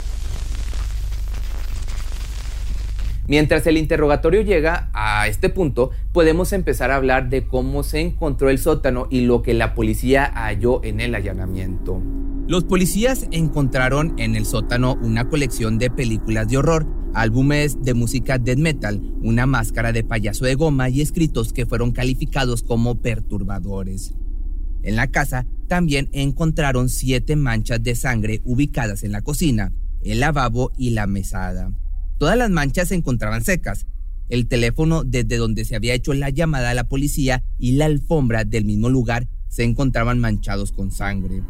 Mientras 3.27 3.65
el 3.65 3.77
interrogatorio 3.77 4.41
llega 4.41 4.89
a 4.94 5.27
este 5.27 5.50
punto, 5.50 5.89
podemos 6.12 6.53
empezar 6.53 6.91
a 6.91 6.96
hablar 6.96 7.29
de 7.29 7.48
cómo 7.48 7.82
se 7.82 8.00
encontró 8.00 8.50
el 8.50 8.60
sótano 8.60 9.08
y 9.10 9.22
lo 9.22 9.41
que 9.41 9.55
la 9.55 9.74
policía 9.74 10.32
halló 10.36 10.84
en 10.84 11.00
el 11.00 11.15
allanamiento. 11.15 12.01
Los 12.48 12.65
policías 12.65 13.27
encontraron 13.32 14.13
en 14.20 14.36
el 14.36 14.46
sótano 14.46 15.00
una 15.01 15.27
colección 15.27 15.79
de 15.79 15.89
películas 15.89 16.48
de 16.48 16.58
horror, 16.58 16.86
álbumes 17.15 17.82
de 17.82 17.96
música 17.96 18.38
death 18.38 18.60
metal, 18.60 19.01
una 19.24 19.48
máscara 19.48 19.91
de 19.91 20.03
payaso 20.03 20.46
de 20.46 20.53
goma 20.53 20.89
y 20.89 21.01
escritos 21.01 21.53
que 21.53 21.65
fueron 21.65 21.91
calificados 21.91 22.62
como 22.62 23.01
perturbadores. 23.01 24.13
En 24.84 24.96
la 24.96 25.08
casa 25.08 25.48
también 25.67 26.10
encontraron 26.13 26.89
siete 26.89 27.36
manchas 27.36 27.82
de 27.82 27.96
sangre 27.96 28.41
ubicadas 28.44 29.03
en 29.03 29.13
la 29.13 29.22
cocina, 29.22 29.74
el 30.03 30.20
lavabo 30.20 30.72
y 30.77 30.91
la 30.91 31.08
mesada. 31.08 31.72
Todas 32.17 32.38
las 32.38 32.50
manchas 32.50 32.88
se 32.89 32.95
encontraban 32.95 33.43
secas. 33.43 33.88
El 34.29 34.48
teléfono 34.48 35.03
desde 35.03 35.38
donde 35.38 35.65
se 35.65 35.75
había 35.75 35.93
hecho 35.93 36.13
la 36.13 36.29
llamada 36.29 36.69
a 36.69 36.74
la 36.74 36.88
policía 36.88 37.43
y 37.60 37.74
la 37.74 37.86
alfombra 37.86 38.43
del 38.43 38.65
mismo 38.65 38.89
lugar 38.89 39.27
se 39.50 39.63
encontraban 39.63 40.19
manchados 40.19 40.72
con 40.72 40.91
sangre. 40.91 41.43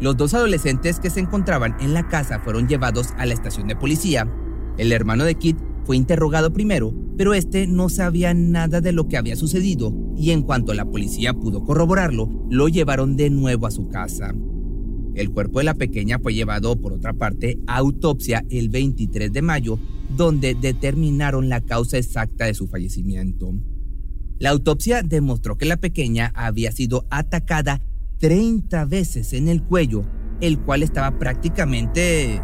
Los 0.00 0.16
dos 0.16 0.34
adolescentes 0.34 1.00
que 1.00 1.10
se 1.10 1.20
encontraban 1.20 1.76
en 1.80 1.92
la 1.92 2.06
casa 2.08 2.38
fueron 2.38 2.68
llevados 2.68 3.08
a 3.18 3.26
la 3.26 3.34
estación 3.34 3.66
de 3.66 3.76
policía. 3.76 4.32
El 4.78 4.92
hermano 4.92 5.24
de 5.24 5.34
Kit 5.34 5.58
fue 5.84 5.96
interrogado 5.96 6.52
primero, 6.52 6.94
pero 7.16 7.34
este 7.34 7.66
no 7.66 7.88
sabía 7.88 8.32
nada 8.32 8.80
de 8.80 8.92
lo 8.92 9.08
que 9.08 9.16
había 9.16 9.34
sucedido 9.34 9.92
y 10.16 10.30
en 10.30 10.42
cuanto 10.42 10.74
la 10.74 10.84
policía 10.84 11.34
pudo 11.34 11.64
corroborarlo, 11.64 12.28
lo 12.48 12.68
llevaron 12.68 13.16
de 13.16 13.30
nuevo 13.30 13.66
a 13.66 13.72
su 13.72 13.88
casa. 13.88 14.32
El 15.18 15.32
cuerpo 15.32 15.58
de 15.58 15.64
la 15.64 15.74
pequeña 15.74 16.20
fue 16.20 16.32
llevado, 16.32 16.80
por 16.80 16.92
otra 16.92 17.12
parte, 17.12 17.58
a 17.66 17.78
autopsia 17.78 18.44
el 18.50 18.68
23 18.68 19.32
de 19.32 19.42
mayo, 19.42 19.76
donde 20.16 20.54
determinaron 20.54 21.48
la 21.48 21.60
causa 21.60 21.98
exacta 21.98 22.44
de 22.44 22.54
su 22.54 22.68
fallecimiento. 22.68 23.52
La 24.38 24.50
autopsia 24.50 25.02
demostró 25.02 25.58
que 25.58 25.66
la 25.66 25.78
pequeña 25.78 26.30
había 26.36 26.70
sido 26.70 27.08
atacada 27.10 27.82
30 28.20 28.84
veces 28.84 29.32
en 29.32 29.48
el 29.48 29.64
cuello, 29.64 30.04
el 30.40 30.60
cual 30.60 30.84
estaba 30.84 31.18
prácticamente 31.18 32.40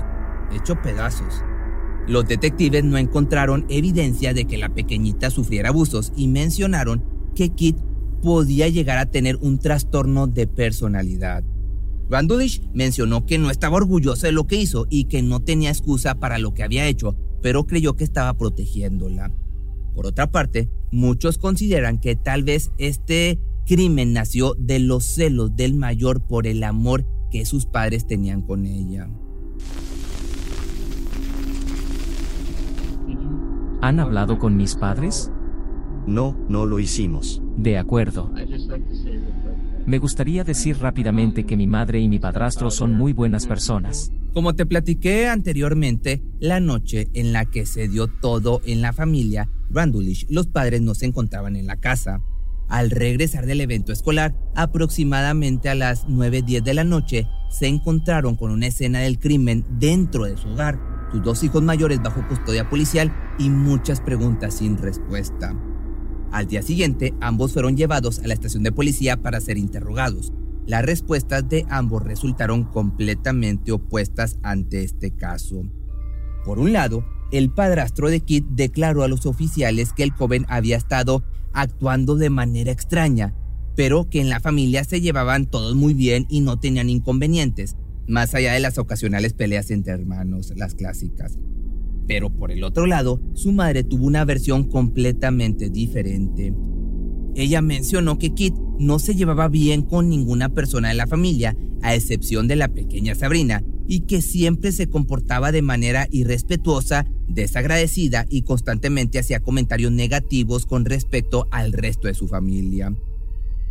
hecho 0.52 0.74
pedazos. 0.82 1.44
Los 2.08 2.26
detectives 2.26 2.82
no 2.82 2.98
encontraron 2.98 3.66
evidencia 3.68 4.34
de 4.34 4.46
que 4.46 4.58
la 4.58 4.74
pequeñita 4.74 5.30
sufriera 5.30 5.68
abusos 5.68 6.12
y 6.16 6.26
mencionaron 6.26 7.04
que 7.36 7.50
Kit 7.50 7.78
podía 8.20 8.66
llegar 8.66 8.98
a 8.98 9.06
tener 9.06 9.36
un 9.36 9.60
trastorno 9.60 10.26
de 10.26 10.48
personalidad. 10.48 11.44
Randulish 12.08 12.62
mencionó 12.73 13.26
que 13.26 13.38
no 13.38 13.50
estaba 13.50 13.76
orgulloso 13.76 14.26
de 14.26 14.32
lo 14.32 14.46
que 14.46 14.56
hizo 14.56 14.87
y 14.90 15.04
que 15.04 15.23
no 15.23 15.40
tenía 15.40 15.70
excusa 15.70 16.16
para 16.16 16.38
lo 16.38 16.54
que 16.54 16.62
había 16.62 16.87
hecho, 16.87 17.16
pero 17.42 17.66
creyó 17.66 17.96
que 17.96 18.04
estaba 18.04 18.34
protegiéndola. 18.37 19.32
Por 19.94 20.06
otra 20.06 20.30
parte, 20.30 20.68
muchos 20.90 21.38
consideran 21.38 21.99
que 21.99 22.16
tal 22.16 22.42
vez 22.42 22.73
este 22.78 23.38
crimen 23.66 24.12
nació 24.12 24.54
de 24.58 24.78
los 24.78 25.04
celos 25.04 25.56
del 25.56 25.75
mayor 25.75 26.26
por 26.26 26.46
el 26.46 26.62
amor 26.64 27.06
que 27.30 27.46
sus 27.46 27.66
padres 27.66 28.06
tenían 28.06 28.42
con 28.42 28.66
ella. 28.66 29.08
¿Han 33.80 34.00
hablado 34.00 34.38
con 34.38 34.56
mis 34.56 34.75
padres? 34.75 35.30
No, 36.06 36.37
no 36.49 36.66
lo 36.66 36.78
hicimos. 36.78 37.42
De 37.56 37.78
acuerdo. 37.78 38.30
Me 39.86 39.98
gustaría 39.98 40.44
decir 40.44 40.78
rápidamente 40.78 41.44
que 41.44 41.58
mi 41.58 41.66
madre 41.66 42.00
y 42.00 42.08
mi 42.08 42.18
padrastro 42.18 42.70
son 42.70 42.94
muy 42.94 43.12
buenas 43.12 43.46
personas. 43.46 44.10
Como 44.32 44.54
te 44.54 44.64
platiqué 44.64 45.28
anteriormente, 45.28 46.22
la 46.40 46.58
noche 46.58 47.08
en 47.12 47.34
la 47.34 47.44
que 47.44 47.66
se 47.66 47.86
dio 47.86 48.06
todo 48.06 48.62
en 48.64 48.80
la 48.80 48.94
familia 48.94 49.50
Randulish, 49.70 50.26
los 50.30 50.46
padres 50.46 50.80
no 50.80 50.94
se 50.94 51.04
encontraban 51.04 51.56
en 51.56 51.66
la 51.66 51.76
casa. 51.76 52.22
Al 52.68 52.90
regresar 52.90 53.44
del 53.44 53.60
evento 53.60 53.92
escolar, 53.92 54.34
aproximadamente 54.54 55.68
a 55.68 55.74
las 55.74 56.06
9.10 56.06 56.62
de 56.62 56.74
la 56.74 56.84
noche, 56.84 57.26
se 57.50 57.66
encontraron 57.66 58.36
con 58.36 58.50
una 58.50 58.68
escena 58.68 59.00
del 59.00 59.18
crimen 59.18 59.66
dentro 59.78 60.24
de 60.24 60.38
su 60.38 60.48
hogar, 60.48 60.80
sus 61.12 61.22
dos 61.22 61.44
hijos 61.44 61.62
mayores 61.62 62.02
bajo 62.02 62.26
custodia 62.26 62.70
policial 62.70 63.12
y 63.38 63.50
muchas 63.50 64.00
preguntas 64.00 64.54
sin 64.54 64.78
respuesta. 64.78 65.54
Al 66.34 66.48
día 66.48 66.62
siguiente, 66.62 67.14
ambos 67.20 67.52
fueron 67.52 67.76
llevados 67.76 68.18
a 68.18 68.26
la 68.26 68.34
estación 68.34 68.64
de 68.64 68.72
policía 68.72 69.22
para 69.22 69.40
ser 69.40 69.56
interrogados. 69.56 70.32
Las 70.66 70.84
respuestas 70.84 71.48
de 71.48 71.64
ambos 71.70 72.02
resultaron 72.02 72.64
completamente 72.64 73.70
opuestas 73.70 74.40
ante 74.42 74.82
este 74.82 75.12
caso. 75.12 75.62
Por 76.44 76.58
un 76.58 76.72
lado, 76.72 77.04
el 77.30 77.52
padrastro 77.52 78.10
de 78.10 78.18
Kit 78.18 78.44
declaró 78.50 79.04
a 79.04 79.08
los 79.08 79.26
oficiales 79.26 79.92
que 79.92 80.02
el 80.02 80.10
joven 80.10 80.44
había 80.48 80.76
estado 80.76 81.22
actuando 81.52 82.16
de 82.16 82.30
manera 82.30 82.72
extraña, 82.72 83.32
pero 83.76 84.10
que 84.10 84.20
en 84.20 84.28
la 84.28 84.40
familia 84.40 84.82
se 84.82 85.00
llevaban 85.00 85.46
todos 85.46 85.76
muy 85.76 85.94
bien 85.94 86.26
y 86.28 86.40
no 86.40 86.58
tenían 86.58 86.90
inconvenientes, 86.90 87.76
más 88.08 88.34
allá 88.34 88.54
de 88.54 88.60
las 88.60 88.76
ocasionales 88.78 89.34
peleas 89.34 89.70
entre 89.70 89.92
hermanos, 89.92 90.52
las 90.56 90.74
clásicas. 90.74 91.38
Pero 92.06 92.30
por 92.30 92.50
el 92.50 92.64
otro 92.64 92.87
lado, 92.87 93.20
su 93.34 93.52
madre 93.52 93.84
tuvo 93.84 94.06
una 94.06 94.25
versión 94.25 94.64
completamente 94.64 95.70
diferente. 95.70 96.52
Ella 97.34 97.62
mencionó 97.62 98.18
que 98.18 98.34
Kit 98.34 98.54
no 98.78 98.99
se 98.99 99.14
llevaba 99.14 99.49
bien 99.49 99.82
con 99.82 100.08
ninguna 100.08 100.50
persona 100.50 100.88
de 100.88 100.94
la 100.94 101.06
familia, 101.06 101.56
a 101.82 101.94
excepción 101.94 102.46
de 102.46 102.56
la 102.56 102.68
pequeña 102.68 103.14
Sabrina, 103.14 103.62
y 103.87 104.00
que 104.00 104.23
siempre 104.23 104.73
se 104.73 104.88
comportaba 104.88 105.52
de 105.52 105.62
manera 105.62 106.06
irrespetuosa, 106.11 107.06
desagradecida 107.28 108.26
y 108.30 108.42
constantemente 108.42 109.18
hacía 109.18 109.40
comentarios 109.40 109.92
negativos 109.92 110.64
con 110.66 110.84
respecto 110.84 111.46
al 111.50 111.73
resto 111.73 112.08
de 112.08 112.14
su 112.14 112.28
familia. 112.28 112.94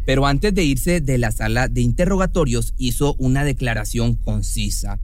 Pero 0.06 0.26
antes 0.26 0.54
de 0.54 0.64
irse 0.64 1.02
de 1.02 1.18
la 1.18 1.32
sala 1.32 1.70
de 1.70 1.82
interrogatorios 1.82 2.74
hizo 2.78 3.16
una 3.18 3.46
declaración 3.46 4.16
concisa. 4.16 5.00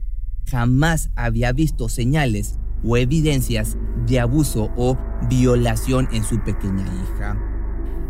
Jamás 0.46 1.10
había 1.14 1.52
visto 1.52 1.88
señales 1.88 2.59
o 2.84 2.96
evidencias 2.96 3.76
de 4.06 4.20
abuso 4.20 4.70
o 4.76 4.98
violación 5.28 6.08
en 6.12 6.24
su 6.24 6.40
pequeña 6.40 6.84
hija. 6.84 7.38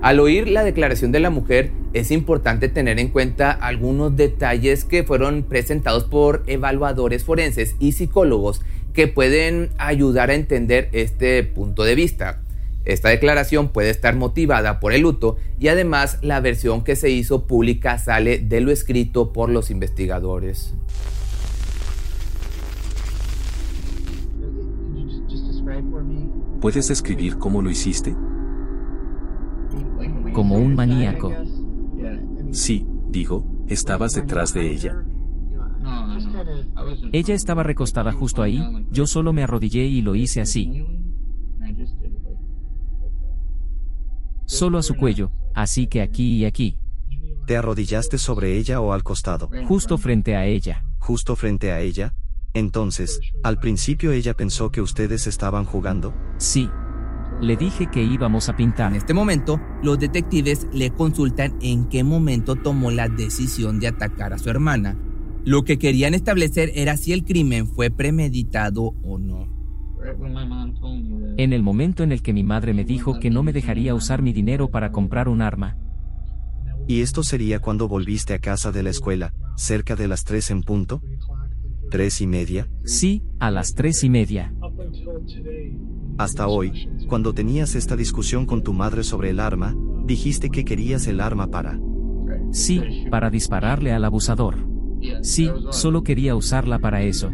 Al 0.03 0.19
oír 0.19 0.49
la 0.49 0.65
declaración 0.65 1.12
de 1.12 1.21
la 1.21 1.29
mujer, 1.29 1.73
es 1.93 2.11
importante 2.11 2.69
tener 2.69 2.99
en 2.99 3.09
cuenta 3.09 3.50
algunos 3.50 4.17
detalles 4.17 4.85
que 4.85 5.05
fueron 5.05 5.43
presentados 5.43 6.05
por 6.05 6.43
evaluadores 6.47 7.25
forenses 7.25 7.77
y 7.79 7.93
psicólogos 7.93 8.62
que 8.95 9.09
pueden 9.09 9.71
ayudar 9.77 10.31
a 10.31 10.35
entender 10.35 10.89
este 10.93 11.43
punto 11.43 11.85
de 11.85 11.95
vista. 11.95 12.41
Esta 12.87 13.11
declaración 13.11 13.69
puede 13.69 13.91
estar 13.91 14.17
motivada 14.17 14.81
por 14.81 14.95
el 14.95 15.03
luto 15.03 15.37
y 15.59 15.69
además 15.69 16.19
la 16.23 16.41
versión 16.41 16.83
que 16.83 16.97
se 16.97 17.11
hizo 17.11 17.47
pública 17.47 17.99
sale 17.99 18.39
de 18.39 18.62
lo 18.62 18.71
escrito 18.71 19.35
por 19.35 19.50
los 19.50 19.71
investigadores. 19.71 20.75
¿Puedes 26.61 26.88
describir 26.88 27.38
cómo 27.38 27.62
lo 27.62 27.71
hiciste? 27.71 28.14
Como 30.33 30.57
un 30.57 30.75
maníaco. 30.75 31.33
Sí, 32.52 32.87
digo, 33.09 33.47
estabas 33.69 34.14
detrás 34.14 34.52
de 34.52 34.71
ella. 34.71 35.05
Ella 37.12 37.35
estaba 37.35 37.62
recostada 37.62 38.12
justo 38.12 38.43
ahí, 38.43 38.62
yo 38.90 39.07
solo 39.07 39.33
me 39.33 39.43
arrodillé 39.43 39.87
y 39.87 40.02
lo 40.02 40.14
hice 40.14 40.40
así. 40.40 40.85
Solo 44.45 44.79
a 44.79 44.83
su 44.83 44.97
cuello, 44.97 45.31
así 45.55 45.87
que 45.87 46.02
aquí 46.02 46.38
y 46.38 46.45
aquí. 46.45 46.79
¿Te 47.47 47.57
arrodillaste 47.57 48.19
sobre 48.19 48.59
ella 48.59 48.81
o 48.81 48.93
al 48.93 49.02
costado? 49.02 49.49
Justo 49.67 49.97
frente 49.97 50.37
a 50.37 50.47
ella. 50.47 50.85
Justo 50.99 51.37
frente 51.37 51.73
a 51.73 51.81
ella. 51.81 52.14
Entonces, 52.54 53.21
al 53.42 53.59
principio 53.59 54.12
ella 54.12 54.35
pensó 54.35 54.71
que 54.71 54.80
ustedes 54.80 55.26
estaban 55.26 55.64
jugando. 55.64 56.14
Sí. 56.38 56.69
Le 57.40 57.57
dije 57.57 57.88
que 57.90 58.02
íbamos 58.02 58.49
a 58.49 58.57
pintar. 58.57 58.90
En 58.92 58.99
este 58.99 59.14
momento, 59.14 59.61
los 59.83 59.99
detectives 59.99 60.66
le 60.73 60.90
consultan 60.90 61.57
en 61.62 61.88
qué 61.88 62.04
momento 62.04 62.57
tomó 62.57 62.90
la 62.90 63.09
decisión 63.09 63.80
de 63.80 63.88
atacar 63.88 64.33
a 64.33 64.38
su 64.38 64.50
hermana. 64.50 64.99
Lo 65.45 65.64
que 65.64 65.78
querían 65.78 66.12
establecer 66.12 66.71
era 66.75 66.97
si 66.97 67.12
el 67.12 67.25
crimen 67.25 67.66
fue 67.66 67.90
premeditado 67.90 68.95
o 69.02 69.19
no. 69.19 69.49
En 71.38 71.52
el 71.52 71.62
momento 71.62 72.02
en 72.02 72.12
el 72.12 72.23
que 72.23 72.33
mi 72.33 72.42
madre 72.42 72.75
me 72.75 72.85
dijo 72.85 73.19
que 73.19 73.30
no 73.30 73.42
me 73.42 73.52
dejaría 73.52 73.95
usar 73.95 74.23
mi 74.23 74.33
dinero 74.33 74.71
para 74.71 74.92
comprar 74.92 75.28
un 75.28 75.40
arma. 75.40 75.76
¿Y 76.87 77.02
esto 77.02 77.23
sería 77.23 77.61
cuando 77.61 77.88
volviste 77.88 78.35
a 78.35 78.38
casa 78.38 78.73
de 78.73 78.83
la 78.83 78.90
escuela, 78.90 79.33
cerca 79.57 79.97
de 79.97 80.09
las 80.09 80.25
tres 80.25 80.50
en 80.50 80.62
punto? 80.62 81.00
¿Tres 81.90 82.20
y 82.20 82.28
media? 82.28 82.68
Sí, 82.85 83.25
a 83.40 83.50
las 83.50 83.75
tres 83.75 84.04
y 84.04 84.11
media. 84.11 84.54
Hasta 86.18 86.47
hoy, 86.47 86.88
cuando 87.09 87.35
tenías 87.35 87.75
esta 87.75 87.97
discusión 87.97 88.47
con 88.47 88.62
tu 88.62 88.73
madre 88.73 89.02
sobre 89.02 89.30
el 89.30 89.40
arma, 89.40 89.75
dijiste 90.04 90.50
que 90.50 90.64
querías 90.64 91.09
el 91.09 91.20
arma 91.20 91.49
para... 91.49 91.80
Sí, 92.52 93.06
para 93.11 93.28
dispararle 93.28 93.92
al 93.92 94.04
abusador. 94.04 94.56
Sí, 95.23 95.50
solo 95.70 96.04
quería 96.04 96.37
usarla 96.37 96.78
para 96.78 97.02
eso. 97.02 97.32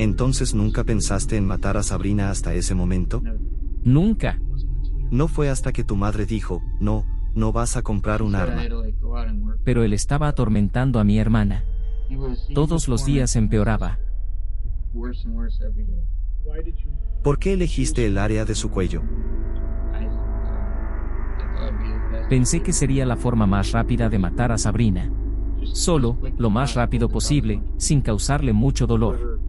Entonces 0.00 0.52
nunca 0.52 0.82
pensaste 0.82 1.36
en 1.36 1.46
matar 1.46 1.76
a 1.76 1.84
Sabrina 1.84 2.30
hasta 2.30 2.54
ese 2.54 2.74
momento? 2.74 3.22
Nunca. 3.84 4.40
No 5.12 5.28
fue 5.28 5.48
hasta 5.48 5.72
que 5.72 5.84
tu 5.84 5.94
madre 5.94 6.26
dijo, 6.26 6.60
no, 6.80 7.04
no 7.36 7.52
vas 7.52 7.76
a 7.76 7.82
comprar 7.82 8.20
un 8.22 8.34
arma. 8.34 8.62
Pero 9.62 9.84
él 9.84 9.92
estaba 9.92 10.26
atormentando 10.26 10.98
a 10.98 11.04
mi 11.04 11.20
hermana. 11.20 11.62
Todos 12.54 12.88
los 12.88 13.04
días 13.04 13.36
empeoraba. 13.36 13.98
¿Por 17.22 17.38
qué 17.38 17.52
elegiste 17.54 18.06
el 18.06 18.18
área 18.18 18.44
de 18.44 18.54
su 18.54 18.70
cuello? 18.70 19.02
Pensé 22.28 22.62
que 22.62 22.72
sería 22.72 23.06
la 23.06 23.16
forma 23.16 23.46
más 23.46 23.72
rápida 23.72 24.08
de 24.08 24.18
matar 24.18 24.52
a 24.52 24.58
Sabrina. 24.58 25.10
Solo, 25.64 26.18
lo 26.38 26.50
más 26.50 26.74
rápido 26.74 27.08
posible, 27.08 27.62
sin 27.76 28.00
causarle 28.00 28.52
mucho 28.52 28.86
dolor. 28.86 29.40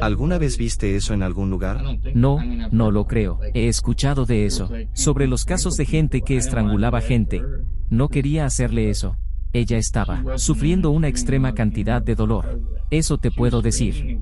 ¿Alguna 0.00 0.38
vez 0.38 0.58
viste 0.58 0.96
eso 0.96 1.14
en 1.14 1.22
algún 1.22 1.50
lugar? 1.50 1.82
No, 2.14 2.38
no 2.72 2.90
lo 2.90 3.06
creo. 3.06 3.38
He 3.54 3.68
escuchado 3.68 4.26
de 4.26 4.46
eso. 4.46 4.70
Sobre 4.92 5.26
los 5.26 5.44
casos 5.44 5.76
de 5.76 5.86
gente 5.86 6.22
que 6.22 6.36
estrangulaba 6.36 7.00
gente. 7.00 7.42
No 7.88 8.08
quería 8.08 8.44
hacerle 8.44 8.90
eso. 8.90 9.16
Ella 9.54 9.76
estaba 9.76 10.38
sufriendo 10.38 10.90
una 10.90 11.08
extrema 11.08 11.52
cantidad 11.52 12.00
de 12.00 12.14
dolor. 12.14 12.60
Eso 12.90 13.18
te 13.18 13.30
puedo 13.30 13.60
decir. 13.60 14.20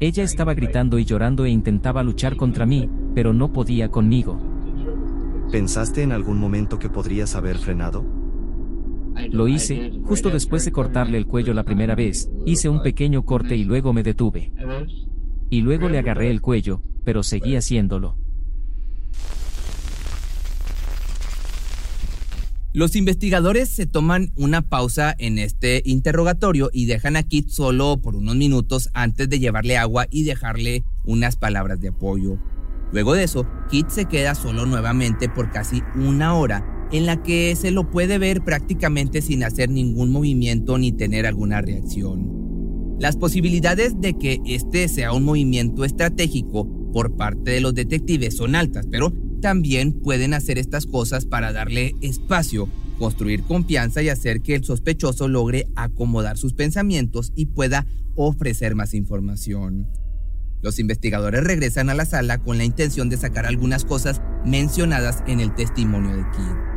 Ella 0.00 0.24
estaba 0.24 0.54
gritando 0.54 0.98
y 0.98 1.04
llorando 1.04 1.44
e 1.44 1.50
intentaba 1.50 2.02
luchar 2.02 2.36
contra 2.36 2.66
mí, 2.66 2.90
pero 3.14 3.32
no 3.32 3.52
podía 3.52 3.88
conmigo. 3.88 4.40
¿Pensaste 5.52 6.02
en 6.02 6.10
algún 6.10 6.38
momento 6.38 6.78
que 6.78 6.88
podrías 6.88 7.36
haber 7.36 7.56
frenado? 7.58 8.04
Lo 9.30 9.46
hice, 9.46 9.92
justo 10.04 10.30
después 10.30 10.64
de 10.64 10.72
cortarle 10.72 11.18
el 11.18 11.26
cuello 11.26 11.54
la 11.54 11.64
primera 11.64 11.94
vez, 11.94 12.30
hice 12.44 12.68
un 12.68 12.82
pequeño 12.82 13.24
corte 13.24 13.56
y 13.56 13.64
luego 13.64 13.92
me 13.92 14.02
detuve. 14.02 14.52
Y 15.50 15.60
luego 15.60 15.88
le 15.88 15.98
agarré 15.98 16.30
el 16.30 16.40
cuello, 16.40 16.82
pero 17.04 17.22
seguí 17.22 17.54
haciéndolo. 17.56 18.16
Los 22.78 22.94
investigadores 22.94 23.68
se 23.68 23.86
toman 23.86 24.30
una 24.36 24.62
pausa 24.62 25.12
en 25.18 25.40
este 25.40 25.82
interrogatorio 25.84 26.70
y 26.72 26.86
dejan 26.86 27.16
a 27.16 27.24
Kit 27.24 27.48
solo 27.48 28.00
por 28.00 28.14
unos 28.14 28.36
minutos 28.36 28.88
antes 28.94 29.28
de 29.28 29.40
llevarle 29.40 29.76
agua 29.76 30.06
y 30.12 30.22
dejarle 30.22 30.84
unas 31.04 31.34
palabras 31.34 31.80
de 31.80 31.88
apoyo. 31.88 32.38
Luego 32.92 33.14
de 33.14 33.24
eso, 33.24 33.48
Kit 33.68 33.88
se 33.88 34.04
queda 34.04 34.36
solo 34.36 34.64
nuevamente 34.64 35.28
por 35.28 35.50
casi 35.50 35.82
una 35.96 36.36
hora 36.36 36.88
en 36.92 37.06
la 37.06 37.20
que 37.20 37.56
se 37.56 37.72
lo 37.72 37.90
puede 37.90 38.16
ver 38.18 38.44
prácticamente 38.44 39.22
sin 39.22 39.42
hacer 39.42 39.70
ningún 39.70 40.12
movimiento 40.12 40.78
ni 40.78 40.92
tener 40.92 41.26
alguna 41.26 41.60
reacción. 41.60 42.96
Las 43.00 43.16
posibilidades 43.16 44.00
de 44.00 44.16
que 44.16 44.40
este 44.46 44.86
sea 44.86 45.12
un 45.12 45.24
movimiento 45.24 45.84
estratégico 45.84 46.68
por 46.92 47.16
parte 47.16 47.50
de 47.50 47.60
los 47.60 47.74
detectives 47.74 48.36
son 48.36 48.54
altas, 48.54 48.86
pero 48.88 49.12
también 49.40 49.92
pueden 49.92 50.34
hacer 50.34 50.58
estas 50.58 50.86
cosas 50.86 51.26
para 51.26 51.52
darle 51.52 51.94
espacio, 52.00 52.68
construir 52.98 53.42
confianza 53.42 54.02
y 54.02 54.08
hacer 54.08 54.42
que 54.42 54.54
el 54.54 54.64
sospechoso 54.64 55.28
logre 55.28 55.66
acomodar 55.76 56.36
sus 56.36 56.54
pensamientos 56.54 57.32
y 57.34 57.46
pueda 57.46 57.86
ofrecer 58.14 58.74
más 58.74 58.94
información. 58.94 59.88
Los 60.60 60.80
investigadores 60.80 61.44
regresan 61.44 61.88
a 61.88 61.94
la 61.94 62.04
sala 62.04 62.38
con 62.38 62.58
la 62.58 62.64
intención 62.64 63.08
de 63.08 63.16
sacar 63.16 63.46
algunas 63.46 63.84
cosas 63.84 64.20
mencionadas 64.44 65.22
en 65.26 65.40
el 65.40 65.54
testimonio 65.54 66.16
de 66.16 66.24
Kid. 66.32 66.68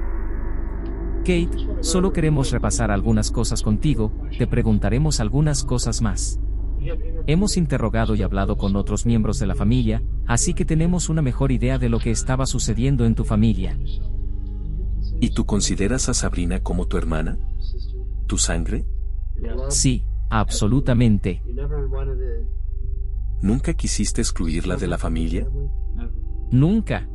Kate, 1.22 1.68
solo 1.82 2.14
queremos 2.14 2.52
repasar 2.52 2.92
algunas 2.92 3.32
cosas 3.32 3.62
contigo, 3.64 4.12
te 4.38 4.48
preguntaremos 4.48 5.20
algunas 5.20 5.64
cosas 5.64 6.02
más. 6.02 6.40
Hemos 7.28 7.58
interrogado 7.58 8.16
y 8.16 8.24
hablado 8.24 8.58
con 8.58 8.76
otros 8.76 9.06
miembros 9.06 9.40
de 9.40 9.48
la 9.48 9.56
familia, 9.56 10.02
así 10.26 10.54
que 10.54 10.66
tenemos 10.66 11.10
una 11.10 11.22
mejor 11.22 11.52
idea 11.52 11.78
de 11.78 11.90
lo 11.90 12.00
que 12.00 12.12
estaba 12.12 12.46
sucediendo 12.46 13.06
en 13.06 13.16
tu 13.16 13.24
familia. 13.24 13.78
¿Y 15.20 15.30
tú 15.30 15.46
consideras 15.46 16.10
a 16.10 16.14
Sabrina 16.14 16.62
como 16.62 16.88
tu 16.88 16.98
hermana? 16.98 17.38
¿Tu 18.28 18.38
sangre? 18.38 18.86
Sí, 19.70 20.04
absolutamente. 20.30 21.44
¿Nunca 23.42 23.74
quisiste 23.74 24.22
excluirla 24.22 24.78
de 24.78 24.88
la 24.88 24.98
familia? 24.98 25.48
Nunca. 26.52 27.08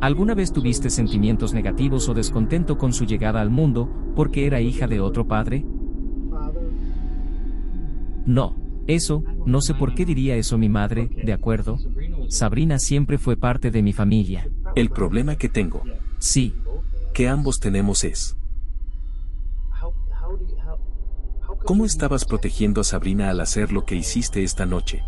¿Alguna 0.00 0.34
vez 0.34 0.52
tuviste 0.52 0.90
sentimientos 0.90 1.54
negativos 1.54 2.08
o 2.08 2.14
descontento 2.14 2.78
con 2.78 2.92
su 2.92 3.04
llegada 3.04 3.40
al 3.40 3.50
mundo, 3.50 3.88
porque 4.16 4.46
era 4.46 4.60
hija 4.60 4.86
de 4.86 5.00
otro 5.00 5.26
padre? 5.26 5.64
No. 8.28 8.54
Eso, 8.86 9.24
no 9.46 9.62
sé 9.62 9.72
por 9.72 9.94
qué 9.94 10.04
diría 10.04 10.36
eso 10.36 10.58
mi 10.58 10.68
madre, 10.68 11.10
¿de 11.24 11.32
acuerdo? 11.32 11.78
Sabrina 12.28 12.78
siempre 12.78 13.16
fue 13.16 13.38
parte 13.38 13.70
de 13.70 13.82
mi 13.82 13.94
familia. 13.94 14.48
El 14.76 14.90
problema 14.90 15.36
que 15.36 15.48
tengo. 15.48 15.82
Sí. 16.18 16.54
Que 17.14 17.26
ambos 17.28 17.58
tenemos 17.58 18.04
es. 18.04 18.36
¿Cómo 21.64 21.86
estabas 21.86 22.26
protegiendo 22.26 22.82
a 22.82 22.84
Sabrina 22.84 23.30
al 23.30 23.40
hacer 23.40 23.72
lo 23.72 23.84
que 23.84 23.96
hiciste 23.96 24.42
esta 24.42 24.66
noche? 24.66 25.02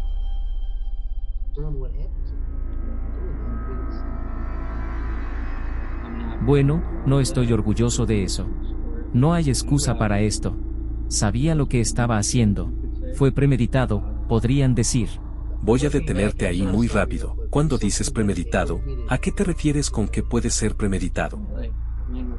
Bueno, 6.42 6.82
no 7.04 7.20
estoy 7.20 7.52
orgulloso 7.52 8.06
de 8.06 8.24
eso. 8.24 8.46
No 9.12 9.34
hay 9.34 9.50
excusa 9.50 9.98
para 9.98 10.20
esto. 10.20 10.56
Sabía 11.08 11.54
lo 11.54 11.68
que 11.68 11.80
estaba 11.80 12.16
haciendo. 12.16 12.79
Fue 13.14 13.32
premeditado, 13.32 14.02
podrían 14.28 14.74
decir. 14.74 15.08
Voy 15.62 15.84
a 15.84 15.90
detenerte 15.90 16.46
ahí 16.46 16.62
muy 16.62 16.88
rápido. 16.88 17.36
Cuando 17.50 17.76
dices 17.76 18.10
premeditado, 18.10 18.80
¿a 19.08 19.18
qué 19.18 19.30
te 19.32 19.44
refieres 19.44 19.90
con 19.90 20.08
que 20.08 20.22
puede 20.22 20.50
ser 20.50 20.74
premeditado? 20.74 21.38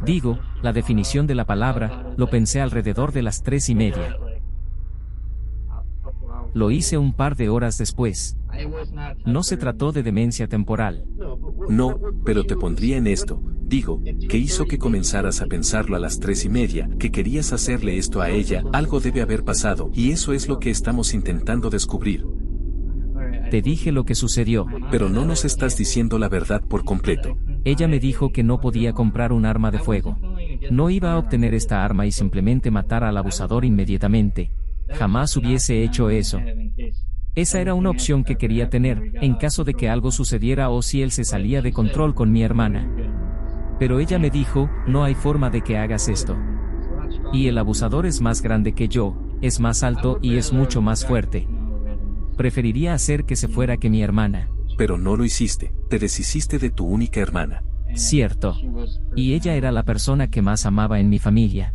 Digo, 0.04 0.40
la 0.62 0.74
definición 0.74 1.28
de 1.28 1.36
la 1.36 1.46
palabra, 1.46 2.14
lo 2.18 2.30
pensé 2.30 2.62
alrededor 2.62 3.12
de 3.12 3.22
las 3.22 3.44
tres 3.44 3.70
y 3.70 3.76
media. 3.76 4.18
Lo 6.54 6.72
hice 6.72 6.98
un 6.98 7.14
par 7.14 7.36
de 7.36 7.50
horas 7.50 7.78
después. 7.78 8.38
No 9.26 9.44
se 9.44 9.58
trató 9.58 9.92
de 9.92 10.04
demencia 10.04 10.48
temporal. 10.48 11.06
No, 11.70 12.00
pero 12.26 12.44
te 12.44 12.56
pondría 12.56 12.98
en 12.98 13.08
esto. 13.08 13.42
Digo, 13.62 14.02
que 14.28 14.38
hizo 14.38 14.66
que 14.66 14.78
comenzaras 14.78 15.42
a 15.42 15.46
pensarlo 15.46 15.96
a 15.96 16.00
las 16.00 16.20
tres 16.20 16.44
y 16.44 16.50
media, 16.50 16.90
que 17.00 17.12
querías 17.12 17.54
hacerle 17.54 17.98
esto 17.98 18.22
a 18.22 18.30
ella, 18.30 18.64
algo 18.74 19.00
debe 19.00 19.22
haber 19.22 19.44
pasado, 19.44 19.90
y 19.94 20.12
eso 20.12 20.34
es 20.34 20.50
lo 20.50 20.60
que 20.60 20.70
estamos 20.70 21.14
intentando 21.14 21.70
descubrir. 21.70 22.26
Te 23.52 23.62
dije 23.62 23.92
lo 23.92 24.06
que 24.06 24.16
sucedió. 24.16 24.66
Pero 24.90 25.10
no 25.10 25.26
nos 25.26 25.44
estás 25.44 25.78
diciendo 25.78 26.18
la 26.18 26.30
verdad 26.30 26.62
por 26.62 26.86
completo. 26.86 27.38
Ella 27.66 27.88
me 27.90 28.00
dijo 28.00 28.32
que 28.32 28.44
no 28.44 28.62
podía 28.62 28.94
comprar 28.94 29.34
un 29.34 29.46
arma 29.46 29.72
de 29.72 29.80
fuego. 29.80 30.18
No 30.72 30.90
iba 30.90 31.12
a 31.12 31.18
obtener 31.18 31.54
esta 31.54 31.84
arma 31.84 32.06
y 32.06 32.14
simplemente 32.14 32.72
matar 32.72 33.04
al 33.04 33.18
abusador 33.18 33.66
inmediatamente. 33.66 34.52
Jamás 34.90 35.36
hubiese 35.36 35.84
hecho 35.84 36.10
eso. 36.10 36.40
Esa 37.34 37.62
era 37.62 37.74
una 37.76 37.90
opción 37.90 38.26
que 38.26 38.36
quería 38.36 38.70
tener, 38.70 39.14
en 39.22 39.36
caso 39.36 39.64
de 39.64 39.74
que 39.74 39.88
algo 39.88 40.12
sucediera 40.12 40.70
o 40.70 40.82
si 40.82 41.02
él 41.02 41.12
se 41.12 41.24
salía 41.24 41.62
de 41.62 41.72
control 41.72 42.14
con 42.14 42.32
mi 42.32 42.44
hermana. 42.44 42.90
Pero 43.80 44.00
ella 44.00 44.20
me 44.20 44.30
dijo, 44.30 44.70
no 44.86 45.06
hay 45.06 45.16
forma 45.16 45.50
de 45.50 45.62
que 45.62 45.78
hagas 45.78 46.10
esto. 46.10 46.38
Y 47.32 47.48
el 47.48 47.58
abusador 47.58 48.06
es 48.06 48.20
más 48.20 48.42
grande 48.42 48.74
que 48.74 48.90
yo, 48.90 49.16
es 49.42 49.62
más 49.62 49.82
alto 49.82 50.20
y 50.22 50.36
es 50.36 50.52
mucho 50.52 50.82
más 50.82 51.06
fuerte. 51.06 51.48
Preferiría 52.36 52.94
hacer 52.94 53.24
que 53.24 53.38
se 53.38 53.48
fuera 53.48 53.78
que 53.78 53.90
mi 53.90 54.04
hermana. 54.04 54.50
Pero 54.78 54.98
no 54.98 55.16
lo 55.16 55.24
hiciste, 55.24 55.74
te 55.90 56.00
deshiciste 56.00 56.60
de 56.60 56.70
tu 56.70 56.86
única 56.86 57.22
hermana. 57.22 57.64
Cierto. 57.96 58.58
Y 59.16 59.34
ella 59.34 59.56
era 59.56 59.72
la 59.72 59.84
persona 59.84 60.30
que 60.30 60.42
más 60.42 60.66
amaba 60.66 61.00
en 61.00 61.10
mi 61.10 61.20
familia. 61.20 61.74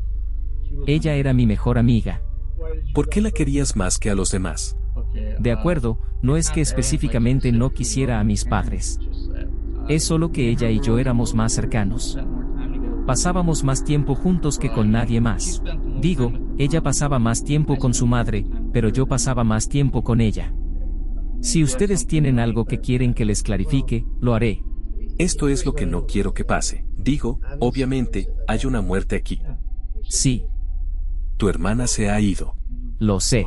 Ella 0.86 1.14
era 1.14 1.32
mi 1.32 1.46
mejor 1.46 1.78
amiga. 1.78 2.20
¿Por 2.94 3.08
qué 3.08 3.22
la 3.22 3.30
querías 3.30 3.74
más 3.74 3.98
que 3.98 4.10
a 4.10 4.14
los 4.14 4.30
demás? 4.30 4.76
De 5.38 5.52
acuerdo, 5.52 5.98
no 6.22 6.37
es 6.37 6.50
que 6.50 6.61
específicamente 6.61 7.52
no 7.52 7.70
quisiera 7.70 8.20
a 8.20 8.24
mis 8.24 8.44
padres. 8.44 8.98
Es 9.88 10.05
solo 10.05 10.33
que 10.33 10.48
ella 10.50 10.70
y 10.70 10.81
yo 10.81 10.98
éramos 10.98 11.35
más 11.35 11.52
cercanos. 11.52 12.18
Pasábamos 13.07 13.62
más 13.62 13.85
tiempo 13.85 14.16
juntos 14.16 14.59
que 14.59 14.70
con 14.70 14.90
nadie 14.90 15.20
más. 15.20 15.62
Digo, 16.00 16.33
ella 16.59 16.83
pasaba 16.83 17.18
más 17.18 17.44
tiempo 17.44 17.76
con 17.76 17.94
su 17.94 18.07
madre, 18.07 18.44
pero 18.72 18.88
yo 18.88 19.07
pasaba 19.07 19.44
más 19.44 19.68
tiempo 19.68 20.02
con 20.02 20.20
ella. 20.20 20.52
Si 21.40 21.62
ustedes 21.62 22.07
tienen 22.07 22.40
algo 22.40 22.64
que 22.64 22.81
quieren 22.81 23.14
que 23.14 23.24
les 23.24 23.42
clarifique, 23.42 24.05
lo 24.20 24.35
haré. 24.35 24.64
Esto 25.18 25.48
es 25.48 25.64
lo 25.64 25.74
que 25.74 25.87
no 25.87 26.07
quiero 26.07 26.35
que 26.35 26.44
pase. 26.44 26.85
Digo, 26.96 27.40
obviamente, 27.61 28.29
hay 28.48 28.66
una 28.66 28.81
muerte 28.81 29.14
aquí. 29.14 29.40
Sí. 30.02 30.44
Tu 31.37 31.48
hermana 31.48 31.87
se 31.87 32.11
ha 32.11 32.20
ido. 32.20 32.55
Lo 32.98 33.20
sé. 33.20 33.46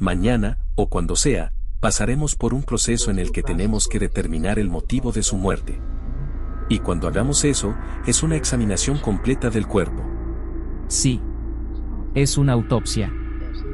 Mañana, 0.00 0.58
o 0.76 0.88
cuando 0.88 1.14
sea, 1.14 1.52
pasaremos 1.78 2.34
por 2.34 2.54
un 2.54 2.62
proceso 2.62 3.10
en 3.10 3.18
el 3.18 3.32
que 3.32 3.42
tenemos 3.42 3.86
que 3.86 3.98
determinar 3.98 4.58
el 4.58 4.70
motivo 4.70 5.12
de 5.12 5.22
su 5.22 5.36
muerte. 5.36 5.78
Y 6.70 6.78
cuando 6.78 7.06
hagamos 7.06 7.44
eso, 7.44 7.74
es 8.06 8.22
una 8.22 8.36
examinación 8.36 8.96
completa 8.96 9.50
del 9.50 9.66
cuerpo. 9.66 10.02
Sí. 10.88 11.20
Es 12.14 12.38
una 12.38 12.54
autopsia. 12.54 13.12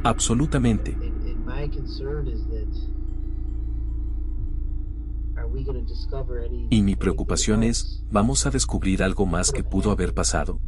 Absolutamente. 0.03 0.99
Y 6.71 6.83
mi 6.83 6.97
preocupación 6.97 7.63
es, 7.63 8.05
¿vamos 8.11 8.47
a 8.47 8.51
descubrir 8.51 9.05
algo 9.05 9.27
más 9.27 9.53
que 9.53 9.63
pudo 9.63 9.93
haber 9.93 10.13
pasado? 10.13 10.59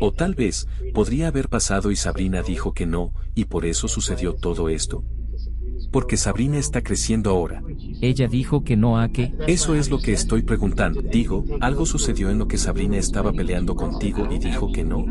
O 0.00 0.12
tal 0.12 0.34
vez, 0.34 0.66
podría 0.92 1.28
haber 1.28 1.48
pasado 1.48 1.90
y 1.90 1.96
Sabrina 1.96 2.42
dijo 2.42 2.72
que 2.72 2.86
no, 2.86 3.12
y 3.34 3.46
por 3.46 3.64
eso 3.64 3.88
sucedió 3.88 4.34
todo 4.34 4.68
esto. 4.68 5.04
Porque 5.90 6.16
Sabrina 6.16 6.58
está 6.58 6.82
creciendo 6.82 7.30
ahora. 7.30 7.62
Ella 8.00 8.26
dijo 8.28 8.64
que 8.64 8.76
no 8.76 8.98
a 8.98 9.08
qué. 9.08 9.32
Eso 9.46 9.74
es 9.74 9.90
lo 9.90 9.98
que 9.98 10.12
estoy 10.12 10.42
preguntando. 10.42 11.02
Digo, 11.02 11.44
algo 11.60 11.86
sucedió 11.86 12.30
en 12.30 12.38
lo 12.38 12.48
que 12.48 12.58
Sabrina 12.58 12.96
estaba 12.96 13.32
peleando 13.32 13.74
contigo 13.76 14.28
y 14.30 14.38
dijo 14.38 14.72
que 14.72 14.84
no. 14.84 15.06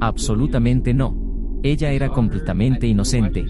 Absolutamente 0.00 0.94
no. 0.94 1.16
Ella 1.62 1.92
era 1.92 2.10
completamente 2.10 2.86
inocente. 2.86 3.44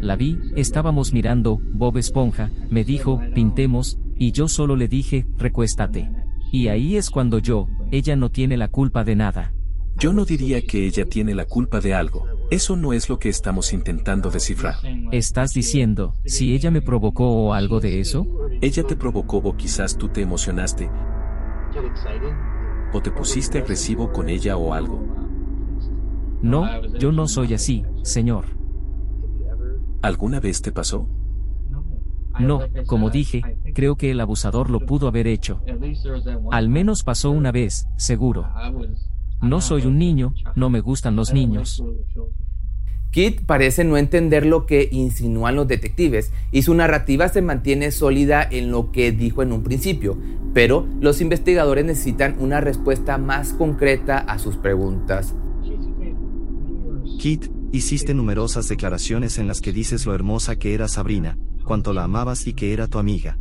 La 0.00 0.14
vi, 0.14 0.38
estábamos 0.54 1.12
mirando, 1.12 1.60
Bob 1.72 1.98
Esponja, 1.98 2.52
me 2.70 2.84
dijo, 2.84 3.20
pintemos, 3.34 3.98
y 4.16 4.32
yo 4.32 4.46
solo 4.46 4.76
le 4.76 4.86
dije, 4.86 5.26
recuéstate. 5.36 6.10
Y 6.52 6.68
ahí 6.68 6.96
es 6.96 7.10
cuando 7.10 7.38
yo, 7.38 7.66
ella 7.90 8.16
no 8.16 8.30
tiene 8.30 8.56
la 8.56 8.68
culpa 8.68 9.04
de 9.04 9.16
nada. 9.16 9.52
Yo 9.98 10.12
no 10.12 10.24
diría 10.24 10.62
que 10.62 10.86
ella 10.86 11.04
tiene 11.06 11.34
la 11.34 11.44
culpa 11.44 11.80
de 11.80 11.92
algo. 11.92 12.24
Eso 12.50 12.76
no 12.76 12.92
es 12.92 13.08
lo 13.08 13.18
que 13.18 13.28
estamos 13.28 13.72
intentando 13.72 14.30
descifrar. 14.30 14.76
¿Estás 15.10 15.52
diciendo, 15.52 16.14
si 16.24 16.54
ella 16.54 16.70
me 16.70 16.82
provocó 16.82 17.28
o 17.28 17.52
algo 17.52 17.80
de 17.80 17.98
eso? 17.98 18.24
Ella 18.60 18.84
te 18.84 18.94
provocó 18.94 19.38
o 19.38 19.56
quizás 19.56 19.98
tú 19.98 20.08
te 20.08 20.22
emocionaste. 20.22 20.88
¿O 22.92 23.02
te 23.02 23.10
pusiste 23.10 23.58
agresivo 23.58 24.12
con 24.12 24.28
ella 24.28 24.56
o 24.56 24.72
algo? 24.72 25.04
No, 26.42 26.86
yo 26.98 27.10
no 27.10 27.26
soy 27.26 27.54
así, 27.54 27.84
señor. 28.02 28.44
¿Alguna 30.00 30.38
vez 30.38 30.62
te 30.62 30.70
pasó? 30.70 31.08
No, 32.38 32.60
como 32.86 33.10
dije, 33.10 33.42
creo 33.74 33.96
que 33.96 34.12
el 34.12 34.20
abusador 34.20 34.70
lo 34.70 34.78
pudo 34.78 35.08
haber 35.08 35.26
hecho. 35.26 35.60
Al 36.52 36.68
menos 36.68 37.02
pasó 37.02 37.32
una 37.32 37.50
vez, 37.50 37.88
seguro. 37.96 38.48
No 39.40 39.60
soy 39.60 39.86
un 39.86 39.98
niño, 39.98 40.34
no 40.56 40.70
me 40.70 40.80
gustan 40.80 41.16
los 41.16 41.32
niños. 41.32 41.82
Kit 43.10 43.46
parece 43.46 43.84
no 43.84 43.96
entender 43.96 44.44
lo 44.44 44.66
que 44.66 44.88
insinúan 44.92 45.56
los 45.56 45.66
detectives 45.66 46.32
y 46.52 46.62
su 46.62 46.74
narrativa 46.74 47.28
se 47.28 47.40
mantiene 47.40 47.90
sólida 47.90 48.46
en 48.48 48.70
lo 48.70 48.92
que 48.92 49.12
dijo 49.12 49.42
en 49.42 49.52
un 49.52 49.62
principio, 49.62 50.18
pero 50.52 50.86
los 51.00 51.20
investigadores 51.20 51.86
necesitan 51.86 52.36
una 52.38 52.60
respuesta 52.60 53.16
más 53.16 53.54
concreta 53.54 54.18
a 54.18 54.38
sus 54.38 54.56
preguntas. 54.56 55.34
Kit, 57.18 57.50
hiciste 57.72 58.12
numerosas 58.12 58.68
declaraciones 58.68 59.38
en 59.38 59.48
las 59.48 59.60
que 59.60 59.72
dices 59.72 60.04
lo 60.04 60.14
hermosa 60.14 60.56
que 60.56 60.74
era 60.74 60.86
Sabrina, 60.86 61.38
cuánto 61.64 61.92
la 61.92 62.04
amabas 62.04 62.46
y 62.46 62.52
que 62.52 62.72
era 62.72 62.88
tu 62.88 62.98
amiga. 62.98 63.38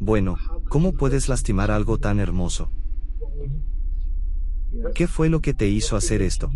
Bueno, 0.00 0.36
¿cómo 0.68 0.92
puedes 0.92 1.28
lastimar 1.28 1.70
algo 1.70 1.98
tan 1.98 2.18
hermoso? 2.18 2.72
¿Qué 4.94 5.06
fue 5.06 5.28
lo 5.28 5.40
que 5.40 5.54
te 5.54 5.68
hizo 5.68 5.96
hacer 5.96 6.22
esto? 6.22 6.50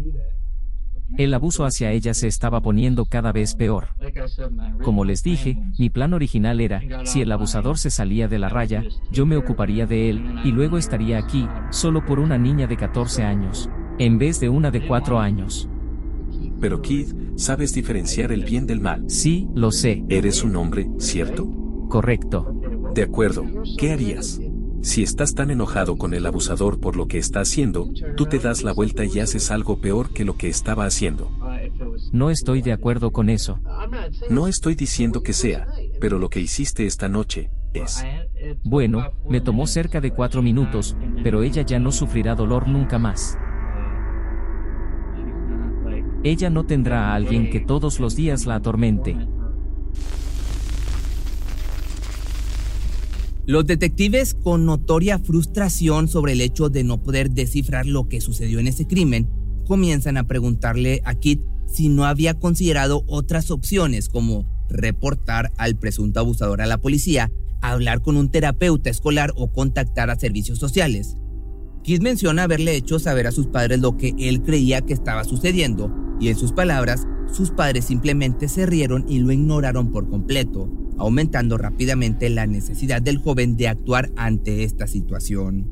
El 1.16 1.33
abuso 1.35 1.64
hacia 1.64 1.92
ella 1.92 2.14
se 2.14 2.26
estaba 2.26 2.61
poniendo 2.61 3.07
cada 3.07 3.33
vez 3.33 3.55
peor. 3.55 3.88
Como 4.83 5.05
les 5.05 5.22
dije, 5.22 5.57
mi 5.79 5.88
plan 5.88 6.12
original 6.12 6.61
era, 6.61 6.83
si 7.05 7.22
el 7.22 7.31
abusador 7.31 7.79
se 7.79 7.90
salía 7.90 8.26
de 8.29 8.38
la 8.38 8.48
raya, 8.48 8.83
yo 9.12 9.24
me 9.24 9.37
ocuparía 9.37 9.87
de 9.87 10.11
él, 10.11 10.40
y 10.44 10.50
luego 10.50 10.79
estaría 10.79 11.18
aquí, 11.18 11.48
solo 11.70 12.05
por 12.05 12.18
una 12.18 12.38
niña 12.38 12.66
de 12.66 12.76
14 12.76 13.22
años, 13.22 13.70
en 13.98 14.18
vez 14.18 14.40
de 14.40 14.48
una 14.48 14.70
de 14.70 14.87
4 14.87 15.20
años. 15.20 15.68
Pero 16.61 16.83
Kid, 16.83 17.14
sabes 17.37 17.72
diferenciar 17.72 18.33
el 18.33 18.44
bien 18.44 18.66
del 18.66 18.81
mal. 18.81 19.09
Sí, 19.09 19.48
lo 19.55 19.70
sé. 19.70 20.05
Eres 20.09 20.42
un 20.42 20.57
hombre, 20.57 20.88
¿cierto? 20.98 21.46
Correcto. 21.88 22.52
De 22.94 23.02
acuerdo, 23.02 23.44
¿qué 23.79 23.92
harías? 23.92 24.40
Si 24.87 25.03
estás 25.03 25.35
tan 25.35 25.51
enojado 25.51 25.99
con 25.99 26.14
el 26.14 26.25
abusador 26.27 26.79
por 26.79 26.94
lo 26.94 27.09
que 27.09 27.18
está 27.18 27.40
haciendo, 27.40 27.90
tú 28.16 28.27
te 28.27 28.38
das 28.38 28.62
la 28.62 28.72
vuelta 28.72 29.05
y 29.05 29.18
haces 29.18 29.51
algo 29.51 29.81
peor 29.81 30.11
que 30.11 30.25
lo 30.25 30.37
que 30.37 30.49
estaba 30.49 30.85
haciendo. 30.85 31.29
No 32.12 32.31
estoy 32.31 32.62
de 32.62 32.72
acuerdo 32.72 33.11
con 33.11 33.29
eso. 33.29 33.59
No 34.31 34.46
estoy 34.46 34.77
diciendo 34.77 35.25
que 35.25 35.33
sea, 35.33 35.66
pero 36.01 36.20
lo 36.20 36.31
que 36.31 36.38
hiciste 36.38 36.87
esta 36.87 37.09
noche 37.09 37.51
es... 37.75 38.07
Bueno, 38.62 39.11
me 39.29 39.40
tomó 39.40 39.66
cerca 39.66 40.01
de 40.01 40.12
cuatro 40.12 40.40
minutos, 40.40 40.96
pero 41.25 41.42
ella 41.42 41.62
ya 41.62 41.81
no 41.81 41.90
sufrirá 41.90 42.37
dolor 42.37 42.68
nunca 42.68 42.96
más. 42.96 43.37
Ella 46.22 46.49
no 46.49 46.64
tendrá 46.64 47.11
a 47.11 47.16
alguien 47.16 47.51
que 47.51 47.59
todos 47.59 47.99
los 47.99 48.14
días 48.14 48.46
la 48.46 48.55
atormente. 48.55 49.16
Los 53.46 53.64
detectives, 53.64 54.35
con 54.35 54.66
notoria 54.66 55.20
frustración 55.20 56.09
sobre 56.09 56.32
el 56.32 56.40
hecho 56.40 56.68
de 56.68 56.82
no 56.82 57.00
poder 57.00 57.30
descifrar 57.30 57.87
lo 57.87 58.09
que 58.09 58.20
sucedió 58.20 58.59
en 58.59 58.66
ese 58.66 58.88
crimen, 58.88 59.28
comienzan 59.68 60.16
a 60.16 60.26
preguntarle 60.26 61.00
a 61.04 61.14
Kit 61.14 61.40
si 61.64 61.88
no 61.88 62.06
había 62.06 62.35
considerado 62.35 63.04
otras 63.06 63.52
opciones 63.52 64.09
como 64.09 64.44
reportar 64.68 65.52
al 65.59 65.76
presunto 65.76 66.18
abusador 66.18 66.61
a 66.61 66.66
la 66.66 66.78
policía, 66.78 67.30
hablar 67.61 68.02
con 68.02 68.16
un 68.16 68.32
terapeuta 68.32 68.90
escolar 68.90 69.32
o 69.37 69.52
contactar 69.52 70.11
a 70.11 70.18
servicios 70.18 70.59
sociales. 70.59 71.16
Kid 71.85 72.02
menciona 72.02 72.42
haberle 72.42 72.74
hecho 72.74 72.98
saber 72.98 73.28
a 73.28 73.32
sus 73.32 73.46
padres 73.46 73.78
lo 73.78 73.96
que 73.96 74.12
él 74.18 74.42
creía 74.42 74.80
que 74.80 74.92
estaba 74.92 75.22
sucediendo, 75.22 75.94
y 76.18 76.30
en 76.30 76.37
sus 76.37 76.50
palabras, 76.50 77.06
sus 77.32 77.50
padres 77.50 77.84
simplemente 77.84 78.48
se 78.48 78.66
rieron 78.66 79.04
y 79.08 79.18
lo 79.18 79.32
ignoraron 79.32 79.90
por 79.92 80.08
completo, 80.08 80.68
aumentando 80.98 81.58
rápidamente 81.58 82.30
la 82.30 82.46
necesidad 82.46 83.02
del 83.02 83.18
joven 83.18 83.56
de 83.56 83.68
actuar 83.68 84.10
ante 84.16 84.64
esta 84.64 84.86
situación. 84.86 85.70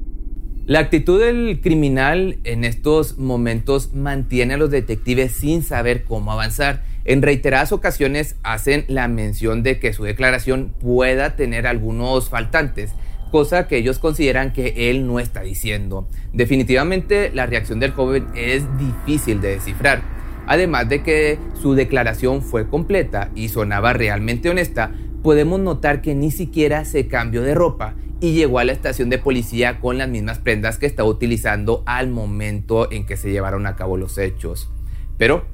La 0.67 0.79
actitud 0.79 1.21
del 1.21 1.61
criminal 1.61 2.39
en 2.45 2.65
estos 2.65 3.19
momentos 3.19 3.93
mantiene 3.93 4.55
a 4.55 4.57
los 4.57 4.71
detectives 4.71 5.33
sin 5.33 5.63
saber 5.63 6.05
cómo 6.05 6.33
avanzar. 6.33 6.85
En 7.05 7.21
reiteradas 7.21 7.73
ocasiones 7.73 8.37
hacen 8.43 8.87
la 8.89 9.07
mención 9.07 9.63
de 9.63 9.79
que 9.79 9.93
su 9.93 10.05
declaración 10.05 10.73
pueda 10.81 11.37
tener 11.37 11.67
algunos 11.67 12.31
faltantes, 12.31 12.93
cosa 13.31 13.69
que 13.69 13.77
ellos 13.77 13.99
consideran 13.99 14.55
que 14.55 14.91
él 14.91 15.07
no 15.07 15.21
está 15.21 15.43
diciendo. 15.43 16.09
Definitivamente 16.33 17.31
la 17.35 17.45
reacción 17.45 17.79
del 17.79 17.91
joven 17.91 18.29
es 18.35 18.65
difícil 18.79 19.43
de 19.43 19.49
descifrar. 19.49 20.14
Además 20.47 20.89
de 20.89 21.03
que 21.03 21.39
su 21.61 21.75
declaración 21.75 22.43
fue 22.43 22.69
completa 22.69 23.31
y 23.35 23.49
sonaba 23.49 23.93
realmente 23.93 24.51
honesta, 24.51 24.93
podemos 25.23 25.59
notar 25.61 26.03
que 26.03 26.15
ni 26.15 26.31
siquiera 26.31 26.85
se 26.85 27.09
cambió 27.09 27.43
de 27.43 27.55
ropa 27.55 27.95
y 28.21 28.33
llegó 28.33 28.59
a 28.59 28.65
la 28.65 28.73
estación 28.73 29.11
de 29.11 29.19
policía 29.19 29.81
con 29.81 29.99
las 29.99 30.09
mismas 30.09 30.39
prendas 30.39 30.79
que 30.79 30.87
estaba 30.87 31.09
utilizando 31.09 31.83
al 31.87 32.09
momento 32.09 32.91
en 32.91 33.07
que 33.07 33.17
se 33.17 33.31
llevaron 33.31 33.67
a 33.67 33.77
cabo 33.77 33.97
los 33.97 34.19
hechos. 34.19 34.71
Pero 35.19 35.47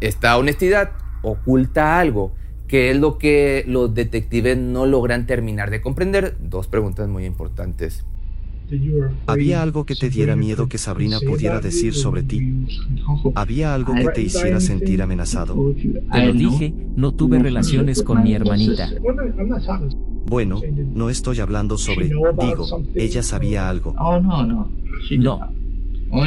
esta 0.00 0.36
honestidad 0.36 0.92
oculta 1.22 1.98
algo, 1.98 2.34
que 2.68 2.90
es 2.90 2.96
lo 2.96 3.18
que 3.18 3.64
los 3.66 3.94
detectives 3.94 4.58
no 4.58 4.86
logran 4.86 5.26
terminar 5.26 5.70
de 5.70 5.80
comprender. 5.80 6.36
Dos 6.40 6.66
preguntas 6.66 7.08
muy 7.08 7.24
importantes. 7.24 8.04
¿Había 9.26 9.62
algo 9.62 9.84
que 9.86 9.94
te 9.94 10.10
diera 10.10 10.34
miedo 10.36 10.68
que 10.68 10.78
Sabrina 10.78 11.18
pudiera 11.20 11.60
decir 11.60 11.94
sobre 11.94 12.22
ti? 12.22 12.66
¿Había 13.34 13.74
algo 13.74 13.94
que 13.94 14.08
te 14.08 14.22
hiciera 14.22 14.60
sentir 14.60 15.02
amenazado? 15.02 15.74
Te 16.12 16.26
lo 16.26 16.32
dije, 16.32 16.74
no 16.96 17.12
tuve 17.12 17.38
relaciones 17.38 18.02
con 18.02 18.22
mi 18.22 18.34
hermanita. 18.34 18.90
Bueno, 20.26 20.60
no 20.94 21.10
estoy 21.10 21.38
hablando 21.40 21.78
sobre, 21.78 22.06
digo, 22.06 22.82
ella 22.94 23.22
sabía 23.22 23.68
algo. 23.68 23.94
No, 25.18 25.40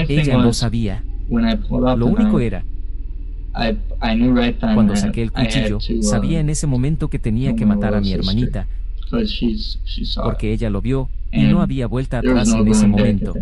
ella 0.07 0.37
no 0.37 0.53
sabía. 0.53 1.03
Lo 1.29 2.05
único 2.05 2.39
era, 2.39 2.63
cuando 4.73 4.95
saqué 4.95 5.23
el 5.23 5.31
cuchillo, 5.31 5.79
sabía 6.01 6.39
en 6.39 6.49
ese 6.49 6.67
momento 6.67 7.09
que 7.09 7.19
tenía 7.19 7.55
que 7.55 7.65
matar 7.65 7.95
a 7.95 8.01
mi 8.01 8.13
hermanita, 8.13 8.67
porque 10.23 10.53
ella 10.53 10.69
lo 10.69 10.81
vio 10.81 11.09
y 11.31 11.43
no 11.43 11.61
había 11.61 11.87
vuelta 11.87 12.19
atrás 12.19 12.49
en 12.49 12.67
ese 12.67 12.87
momento. 12.87 13.33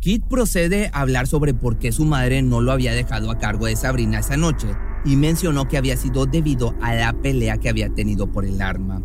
Kit 0.00 0.24
procede 0.26 0.90
a 0.92 1.00
hablar 1.00 1.26
sobre 1.26 1.54
por 1.54 1.78
qué 1.78 1.90
su 1.90 2.04
madre 2.04 2.42
no 2.42 2.60
lo 2.60 2.72
había 2.72 2.92
dejado 2.92 3.30
a 3.30 3.38
cargo 3.38 3.66
de 3.66 3.76
Sabrina 3.76 4.18
esa 4.18 4.36
noche 4.36 4.68
y 5.04 5.16
mencionó 5.16 5.66
que 5.66 5.78
había 5.78 5.96
sido 5.96 6.26
debido 6.26 6.74
a 6.82 6.94
la 6.94 7.12
pelea 7.14 7.56
que 7.56 7.70
había 7.70 7.88
tenido 7.88 8.30
por 8.30 8.44
el 8.44 8.60
arma. 8.60 9.02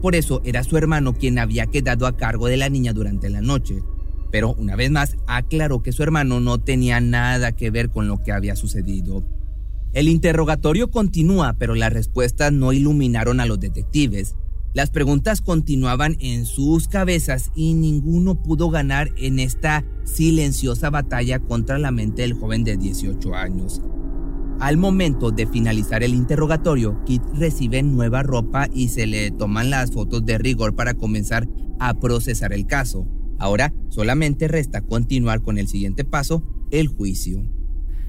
Por 0.00 0.14
eso 0.14 0.40
era 0.44 0.62
su 0.62 0.76
hermano 0.76 1.14
quien 1.14 1.38
había 1.38 1.66
quedado 1.66 2.06
a 2.06 2.16
cargo 2.16 2.46
de 2.46 2.56
la 2.56 2.68
niña 2.68 2.92
durante 2.92 3.28
la 3.28 3.40
noche. 3.40 3.82
Pero 4.30 4.54
una 4.54 4.76
vez 4.76 4.90
más 4.90 5.16
aclaró 5.26 5.82
que 5.82 5.92
su 5.92 6.02
hermano 6.02 6.40
no 6.40 6.58
tenía 6.58 7.00
nada 7.00 7.52
que 7.52 7.70
ver 7.70 7.90
con 7.90 8.06
lo 8.06 8.18
que 8.18 8.32
había 8.32 8.54
sucedido. 8.54 9.24
El 9.94 10.08
interrogatorio 10.08 10.90
continúa, 10.90 11.54
pero 11.58 11.74
las 11.74 11.92
respuestas 11.92 12.52
no 12.52 12.72
iluminaron 12.72 13.40
a 13.40 13.46
los 13.46 13.58
detectives. 13.58 14.36
Las 14.76 14.90
preguntas 14.90 15.40
continuaban 15.40 16.18
en 16.20 16.44
sus 16.44 16.86
cabezas 16.86 17.50
y 17.54 17.72
ninguno 17.72 18.42
pudo 18.42 18.68
ganar 18.68 19.10
en 19.16 19.38
esta 19.38 19.86
silenciosa 20.04 20.90
batalla 20.90 21.38
contra 21.38 21.78
la 21.78 21.90
mente 21.90 22.20
del 22.20 22.34
joven 22.34 22.62
de 22.62 22.76
18 22.76 23.34
años. 23.34 23.80
Al 24.60 24.76
momento 24.76 25.30
de 25.30 25.46
finalizar 25.46 26.02
el 26.02 26.12
interrogatorio, 26.12 27.02
Kit 27.06 27.22
recibe 27.32 27.82
nueva 27.82 28.22
ropa 28.22 28.68
y 28.70 28.88
se 28.88 29.06
le 29.06 29.30
toman 29.30 29.70
las 29.70 29.92
fotos 29.92 30.26
de 30.26 30.36
rigor 30.36 30.76
para 30.76 30.92
comenzar 30.92 31.48
a 31.80 31.98
procesar 31.98 32.52
el 32.52 32.66
caso. 32.66 33.08
Ahora 33.38 33.72
solamente 33.88 34.46
resta 34.46 34.82
continuar 34.82 35.40
con 35.40 35.56
el 35.56 35.68
siguiente 35.68 36.04
paso, 36.04 36.42
el 36.70 36.88
juicio. 36.88 37.48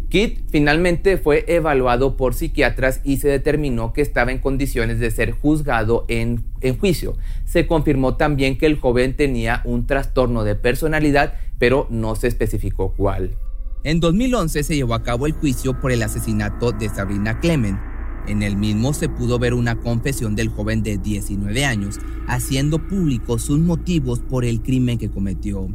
Kit 0.10 0.39
finalmente 0.50 1.17
fue 1.17 1.43
evaluado 1.48 2.15
por 2.15 2.34
psiquiatras 2.34 3.02
y 3.04 3.17
se 3.17 3.28
determinó 3.28 3.91
que 3.91 4.02
estaba 4.02 4.32
en 4.32 4.39
condiciones 4.39 5.00
de 5.00 5.12
ser 5.12 5.32
juzgado 5.32 6.06
en, 6.08 6.46
en, 6.62 6.78
juicio. 6.78 7.17
Se 7.43 7.67
confirmó 7.67 8.15
también 8.15 8.58
que 8.58 8.67
el 8.67 8.80
joven 8.80 9.17
tenía 9.17 9.62
un 9.65 9.86
trastorno 9.86 10.46
de 10.46 10.56
personalidad, 10.56 11.34
pero 11.60 11.88
no 11.89 12.15
se 12.15 12.28
especificó 12.28 12.93
cuál. 12.96 13.36
En 13.84 14.00
2011 14.00 14.63
se 14.63 14.76
llevó 14.76 14.93
a 14.93 15.04
cabo 15.04 15.28
el 15.28 15.34
juicio 15.34 15.78
por 15.80 15.91
el 15.91 16.02
asesinato 16.02 16.72
de 16.72 16.88
Sabrina 16.88 17.41
Clement. 17.41 17.78
En 18.28 18.43
el 18.43 18.56
mismo 18.56 18.93
se 18.93 19.10
pudo 19.10 19.39
ver 19.39 19.54
una 19.54 19.76
confesión 19.76 20.36
del 20.36 20.48
joven 20.48 20.84
de 20.84 20.98
19 20.98 21.65
años, 21.65 22.00
haciendo 22.28 22.80
público 22.80 23.39
sus 23.39 23.60
motivos 23.60 24.20
por 24.20 24.46
el 24.46 24.62
crimen 24.62 24.98
que 24.98 25.10
cometió. 25.10 25.67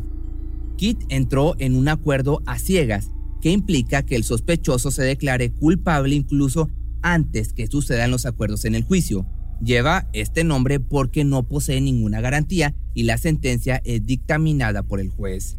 Kit 0.77 1.05
entró 1.11 1.55
en 1.59 1.77
un 1.77 1.89
acuerdo 1.89 2.43
a 2.47 2.59
ciegas 2.59 3.11
que 3.43 3.51
implica 3.51 4.05
que 4.05 4.17
el 4.17 4.25
sospechoso 4.25 4.91
se 4.91 5.03
declare 5.03 5.53
culpable 5.53 6.15
incluso 6.15 6.71
antes 7.03 7.53
que 7.53 7.67
sucedan 7.67 8.13
los 8.13 8.25
acuerdos 8.25 8.65
en 8.65 8.75
el 8.75 8.85
juicio. 8.85 9.27
Lleva 9.61 10.09
este 10.13 10.45
nombre 10.45 10.81
porque 10.81 11.25
no 11.25 11.47
posee 11.47 11.81
ninguna 11.81 12.21
garantía 12.21 12.75
y 12.95 13.03
la 13.03 13.19
sentencia 13.19 13.83
es 13.85 14.07
dictaminada 14.07 14.85
por 14.85 15.01
el 15.01 15.11
juez. 15.11 15.59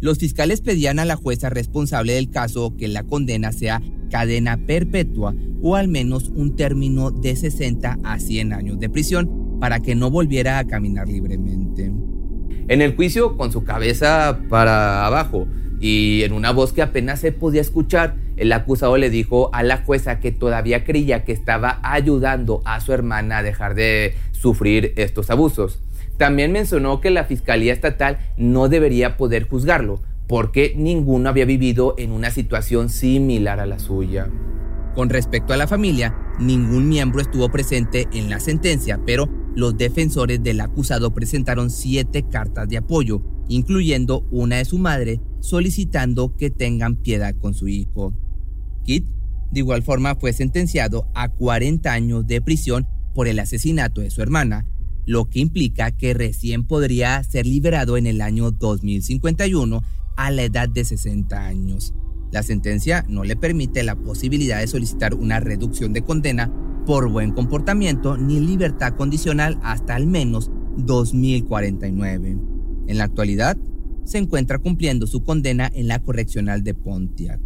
Los 0.00 0.18
fiscales 0.18 0.60
pedían 0.60 1.00
a 1.00 1.04
la 1.04 1.16
jueza 1.16 1.50
responsable 1.50 2.14
del 2.14 2.30
caso 2.30 2.76
que 2.76 2.86
la 2.86 3.02
condena 3.02 3.50
sea 3.50 3.82
cadena 4.10 4.56
perpetua 4.56 5.34
o 5.60 5.74
al 5.74 5.88
menos 5.88 6.28
un 6.28 6.54
término 6.54 7.10
de 7.10 7.34
60 7.34 7.98
a 8.04 8.18
100 8.20 8.52
años 8.52 8.78
de 8.78 8.88
prisión 8.88 9.58
para 9.60 9.80
que 9.80 9.96
no 9.96 10.08
volviera 10.10 10.60
a 10.60 10.66
caminar 10.66 11.08
libremente. 11.08 11.92
En 12.68 12.80
el 12.80 12.94
juicio, 12.94 13.36
con 13.36 13.50
su 13.50 13.64
cabeza 13.64 14.40
para 14.48 15.04
abajo, 15.04 15.48
y 15.80 16.22
en 16.24 16.32
una 16.32 16.50
voz 16.50 16.72
que 16.72 16.82
apenas 16.82 17.20
se 17.20 17.32
podía 17.32 17.60
escuchar, 17.60 18.16
el 18.36 18.52
acusado 18.52 18.96
le 18.96 19.10
dijo 19.10 19.50
a 19.52 19.62
la 19.62 19.78
jueza 19.78 20.20
que 20.20 20.32
todavía 20.32 20.84
creía 20.84 21.24
que 21.24 21.32
estaba 21.32 21.80
ayudando 21.82 22.62
a 22.64 22.80
su 22.80 22.92
hermana 22.92 23.38
a 23.38 23.42
dejar 23.42 23.74
de 23.74 24.14
sufrir 24.32 24.92
estos 24.96 25.30
abusos. 25.30 25.80
También 26.16 26.50
mencionó 26.50 27.00
que 27.00 27.10
la 27.10 27.24
Fiscalía 27.24 27.72
Estatal 27.72 28.18
no 28.36 28.68
debería 28.68 29.16
poder 29.16 29.48
juzgarlo, 29.48 30.00
porque 30.26 30.74
ninguno 30.76 31.28
había 31.28 31.44
vivido 31.44 31.94
en 31.96 32.12
una 32.12 32.30
situación 32.30 32.90
similar 32.90 33.60
a 33.60 33.66
la 33.66 33.78
suya. 33.78 34.28
Con 34.94 35.10
respecto 35.10 35.52
a 35.52 35.56
la 35.56 35.68
familia, 35.68 36.16
ningún 36.40 36.88
miembro 36.88 37.20
estuvo 37.20 37.48
presente 37.50 38.08
en 38.12 38.28
la 38.28 38.40
sentencia, 38.40 38.98
pero 39.06 39.28
los 39.58 39.76
defensores 39.76 40.40
del 40.40 40.60
acusado 40.60 41.12
presentaron 41.12 41.68
siete 41.68 42.22
cartas 42.22 42.68
de 42.68 42.76
apoyo, 42.76 43.24
incluyendo 43.48 44.24
una 44.30 44.58
de 44.58 44.64
su 44.64 44.78
madre, 44.78 45.20
solicitando 45.40 46.36
que 46.36 46.48
tengan 46.48 46.94
piedad 46.94 47.34
con 47.34 47.54
su 47.54 47.66
hijo. 47.66 48.14
Kit, 48.84 49.04
de 49.50 49.58
igual 49.58 49.82
forma, 49.82 50.14
fue 50.14 50.32
sentenciado 50.32 51.08
a 51.12 51.28
40 51.28 51.92
años 51.92 52.24
de 52.24 52.40
prisión 52.40 52.86
por 53.16 53.26
el 53.26 53.40
asesinato 53.40 54.00
de 54.00 54.10
su 54.10 54.22
hermana, 54.22 54.64
lo 55.06 55.28
que 55.28 55.40
implica 55.40 55.90
que 55.90 56.14
recién 56.14 56.64
podría 56.64 57.20
ser 57.24 57.44
liberado 57.44 57.96
en 57.96 58.06
el 58.06 58.20
año 58.20 58.52
2051 58.52 59.82
a 60.16 60.30
la 60.30 60.44
edad 60.44 60.68
de 60.68 60.84
60 60.84 61.36
años. 61.36 61.94
La 62.30 62.42
sentencia 62.42 63.04
no 63.08 63.24
le 63.24 63.36
permite 63.36 63.82
la 63.82 63.96
posibilidad 63.96 64.60
de 64.60 64.66
solicitar 64.66 65.14
una 65.14 65.40
reducción 65.40 65.92
de 65.92 66.02
condena 66.02 66.52
por 66.86 67.08
buen 67.08 67.32
comportamiento 67.32 68.16
ni 68.16 68.40
libertad 68.40 68.94
condicional 68.94 69.58
hasta 69.62 69.94
al 69.94 70.06
menos 70.06 70.50
2049. 70.76 72.36
En 72.86 72.98
la 72.98 73.04
actualidad, 73.04 73.56
se 74.04 74.18
encuentra 74.18 74.58
cumpliendo 74.58 75.06
su 75.06 75.22
condena 75.22 75.70
en 75.74 75.88
la 75.88 75.98
correccional 76.00 76.64
de 76.64 76.74
Pontiac. 76.74 77.40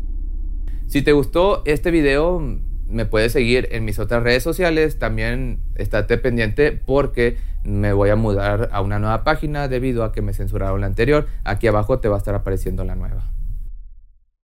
Si 0.87 1.03
te 1.03 1.13
gustó 1.13 1.63
este 1.65 1.91
video, 1.91 2.41
me 2.89 3.07
puedes 3.07 3.33
seguir 3.33 3.69
en 3.73 3.85
mis 3.85 3.99
otras 3.99 4.23
redes 4.23 4.43
sociales. 4.43 4.99
También 4.99 5.59
estate 5.75 6.19
pendiente 6.19 6.73
porque 6.73 7.39
me 7.65 7.93
voy 7.93 8.11
a 8.11 8.17
mudar 8.17 8.69
a 8.73 8.81
una 8.81 8.99
nueva 8.99 9.25
página 9.25 9.67
debido 9.69 10.05
a 10.05 10.13
que 10.13 10.23
me 10.23 10.35
censuraron 10.35 10.81
la 10.83 10.87
anterior. 10.87 11.27
Aquí 11.45 11.67
abajo 11.67 11.99
te 11.99 12.09
va 12.09 12.17
a 12.17 12.19
estar 12.19 12.35
apareciendo 12.35 12.85
la 12.85 12.95
nueva. 12.95 13.33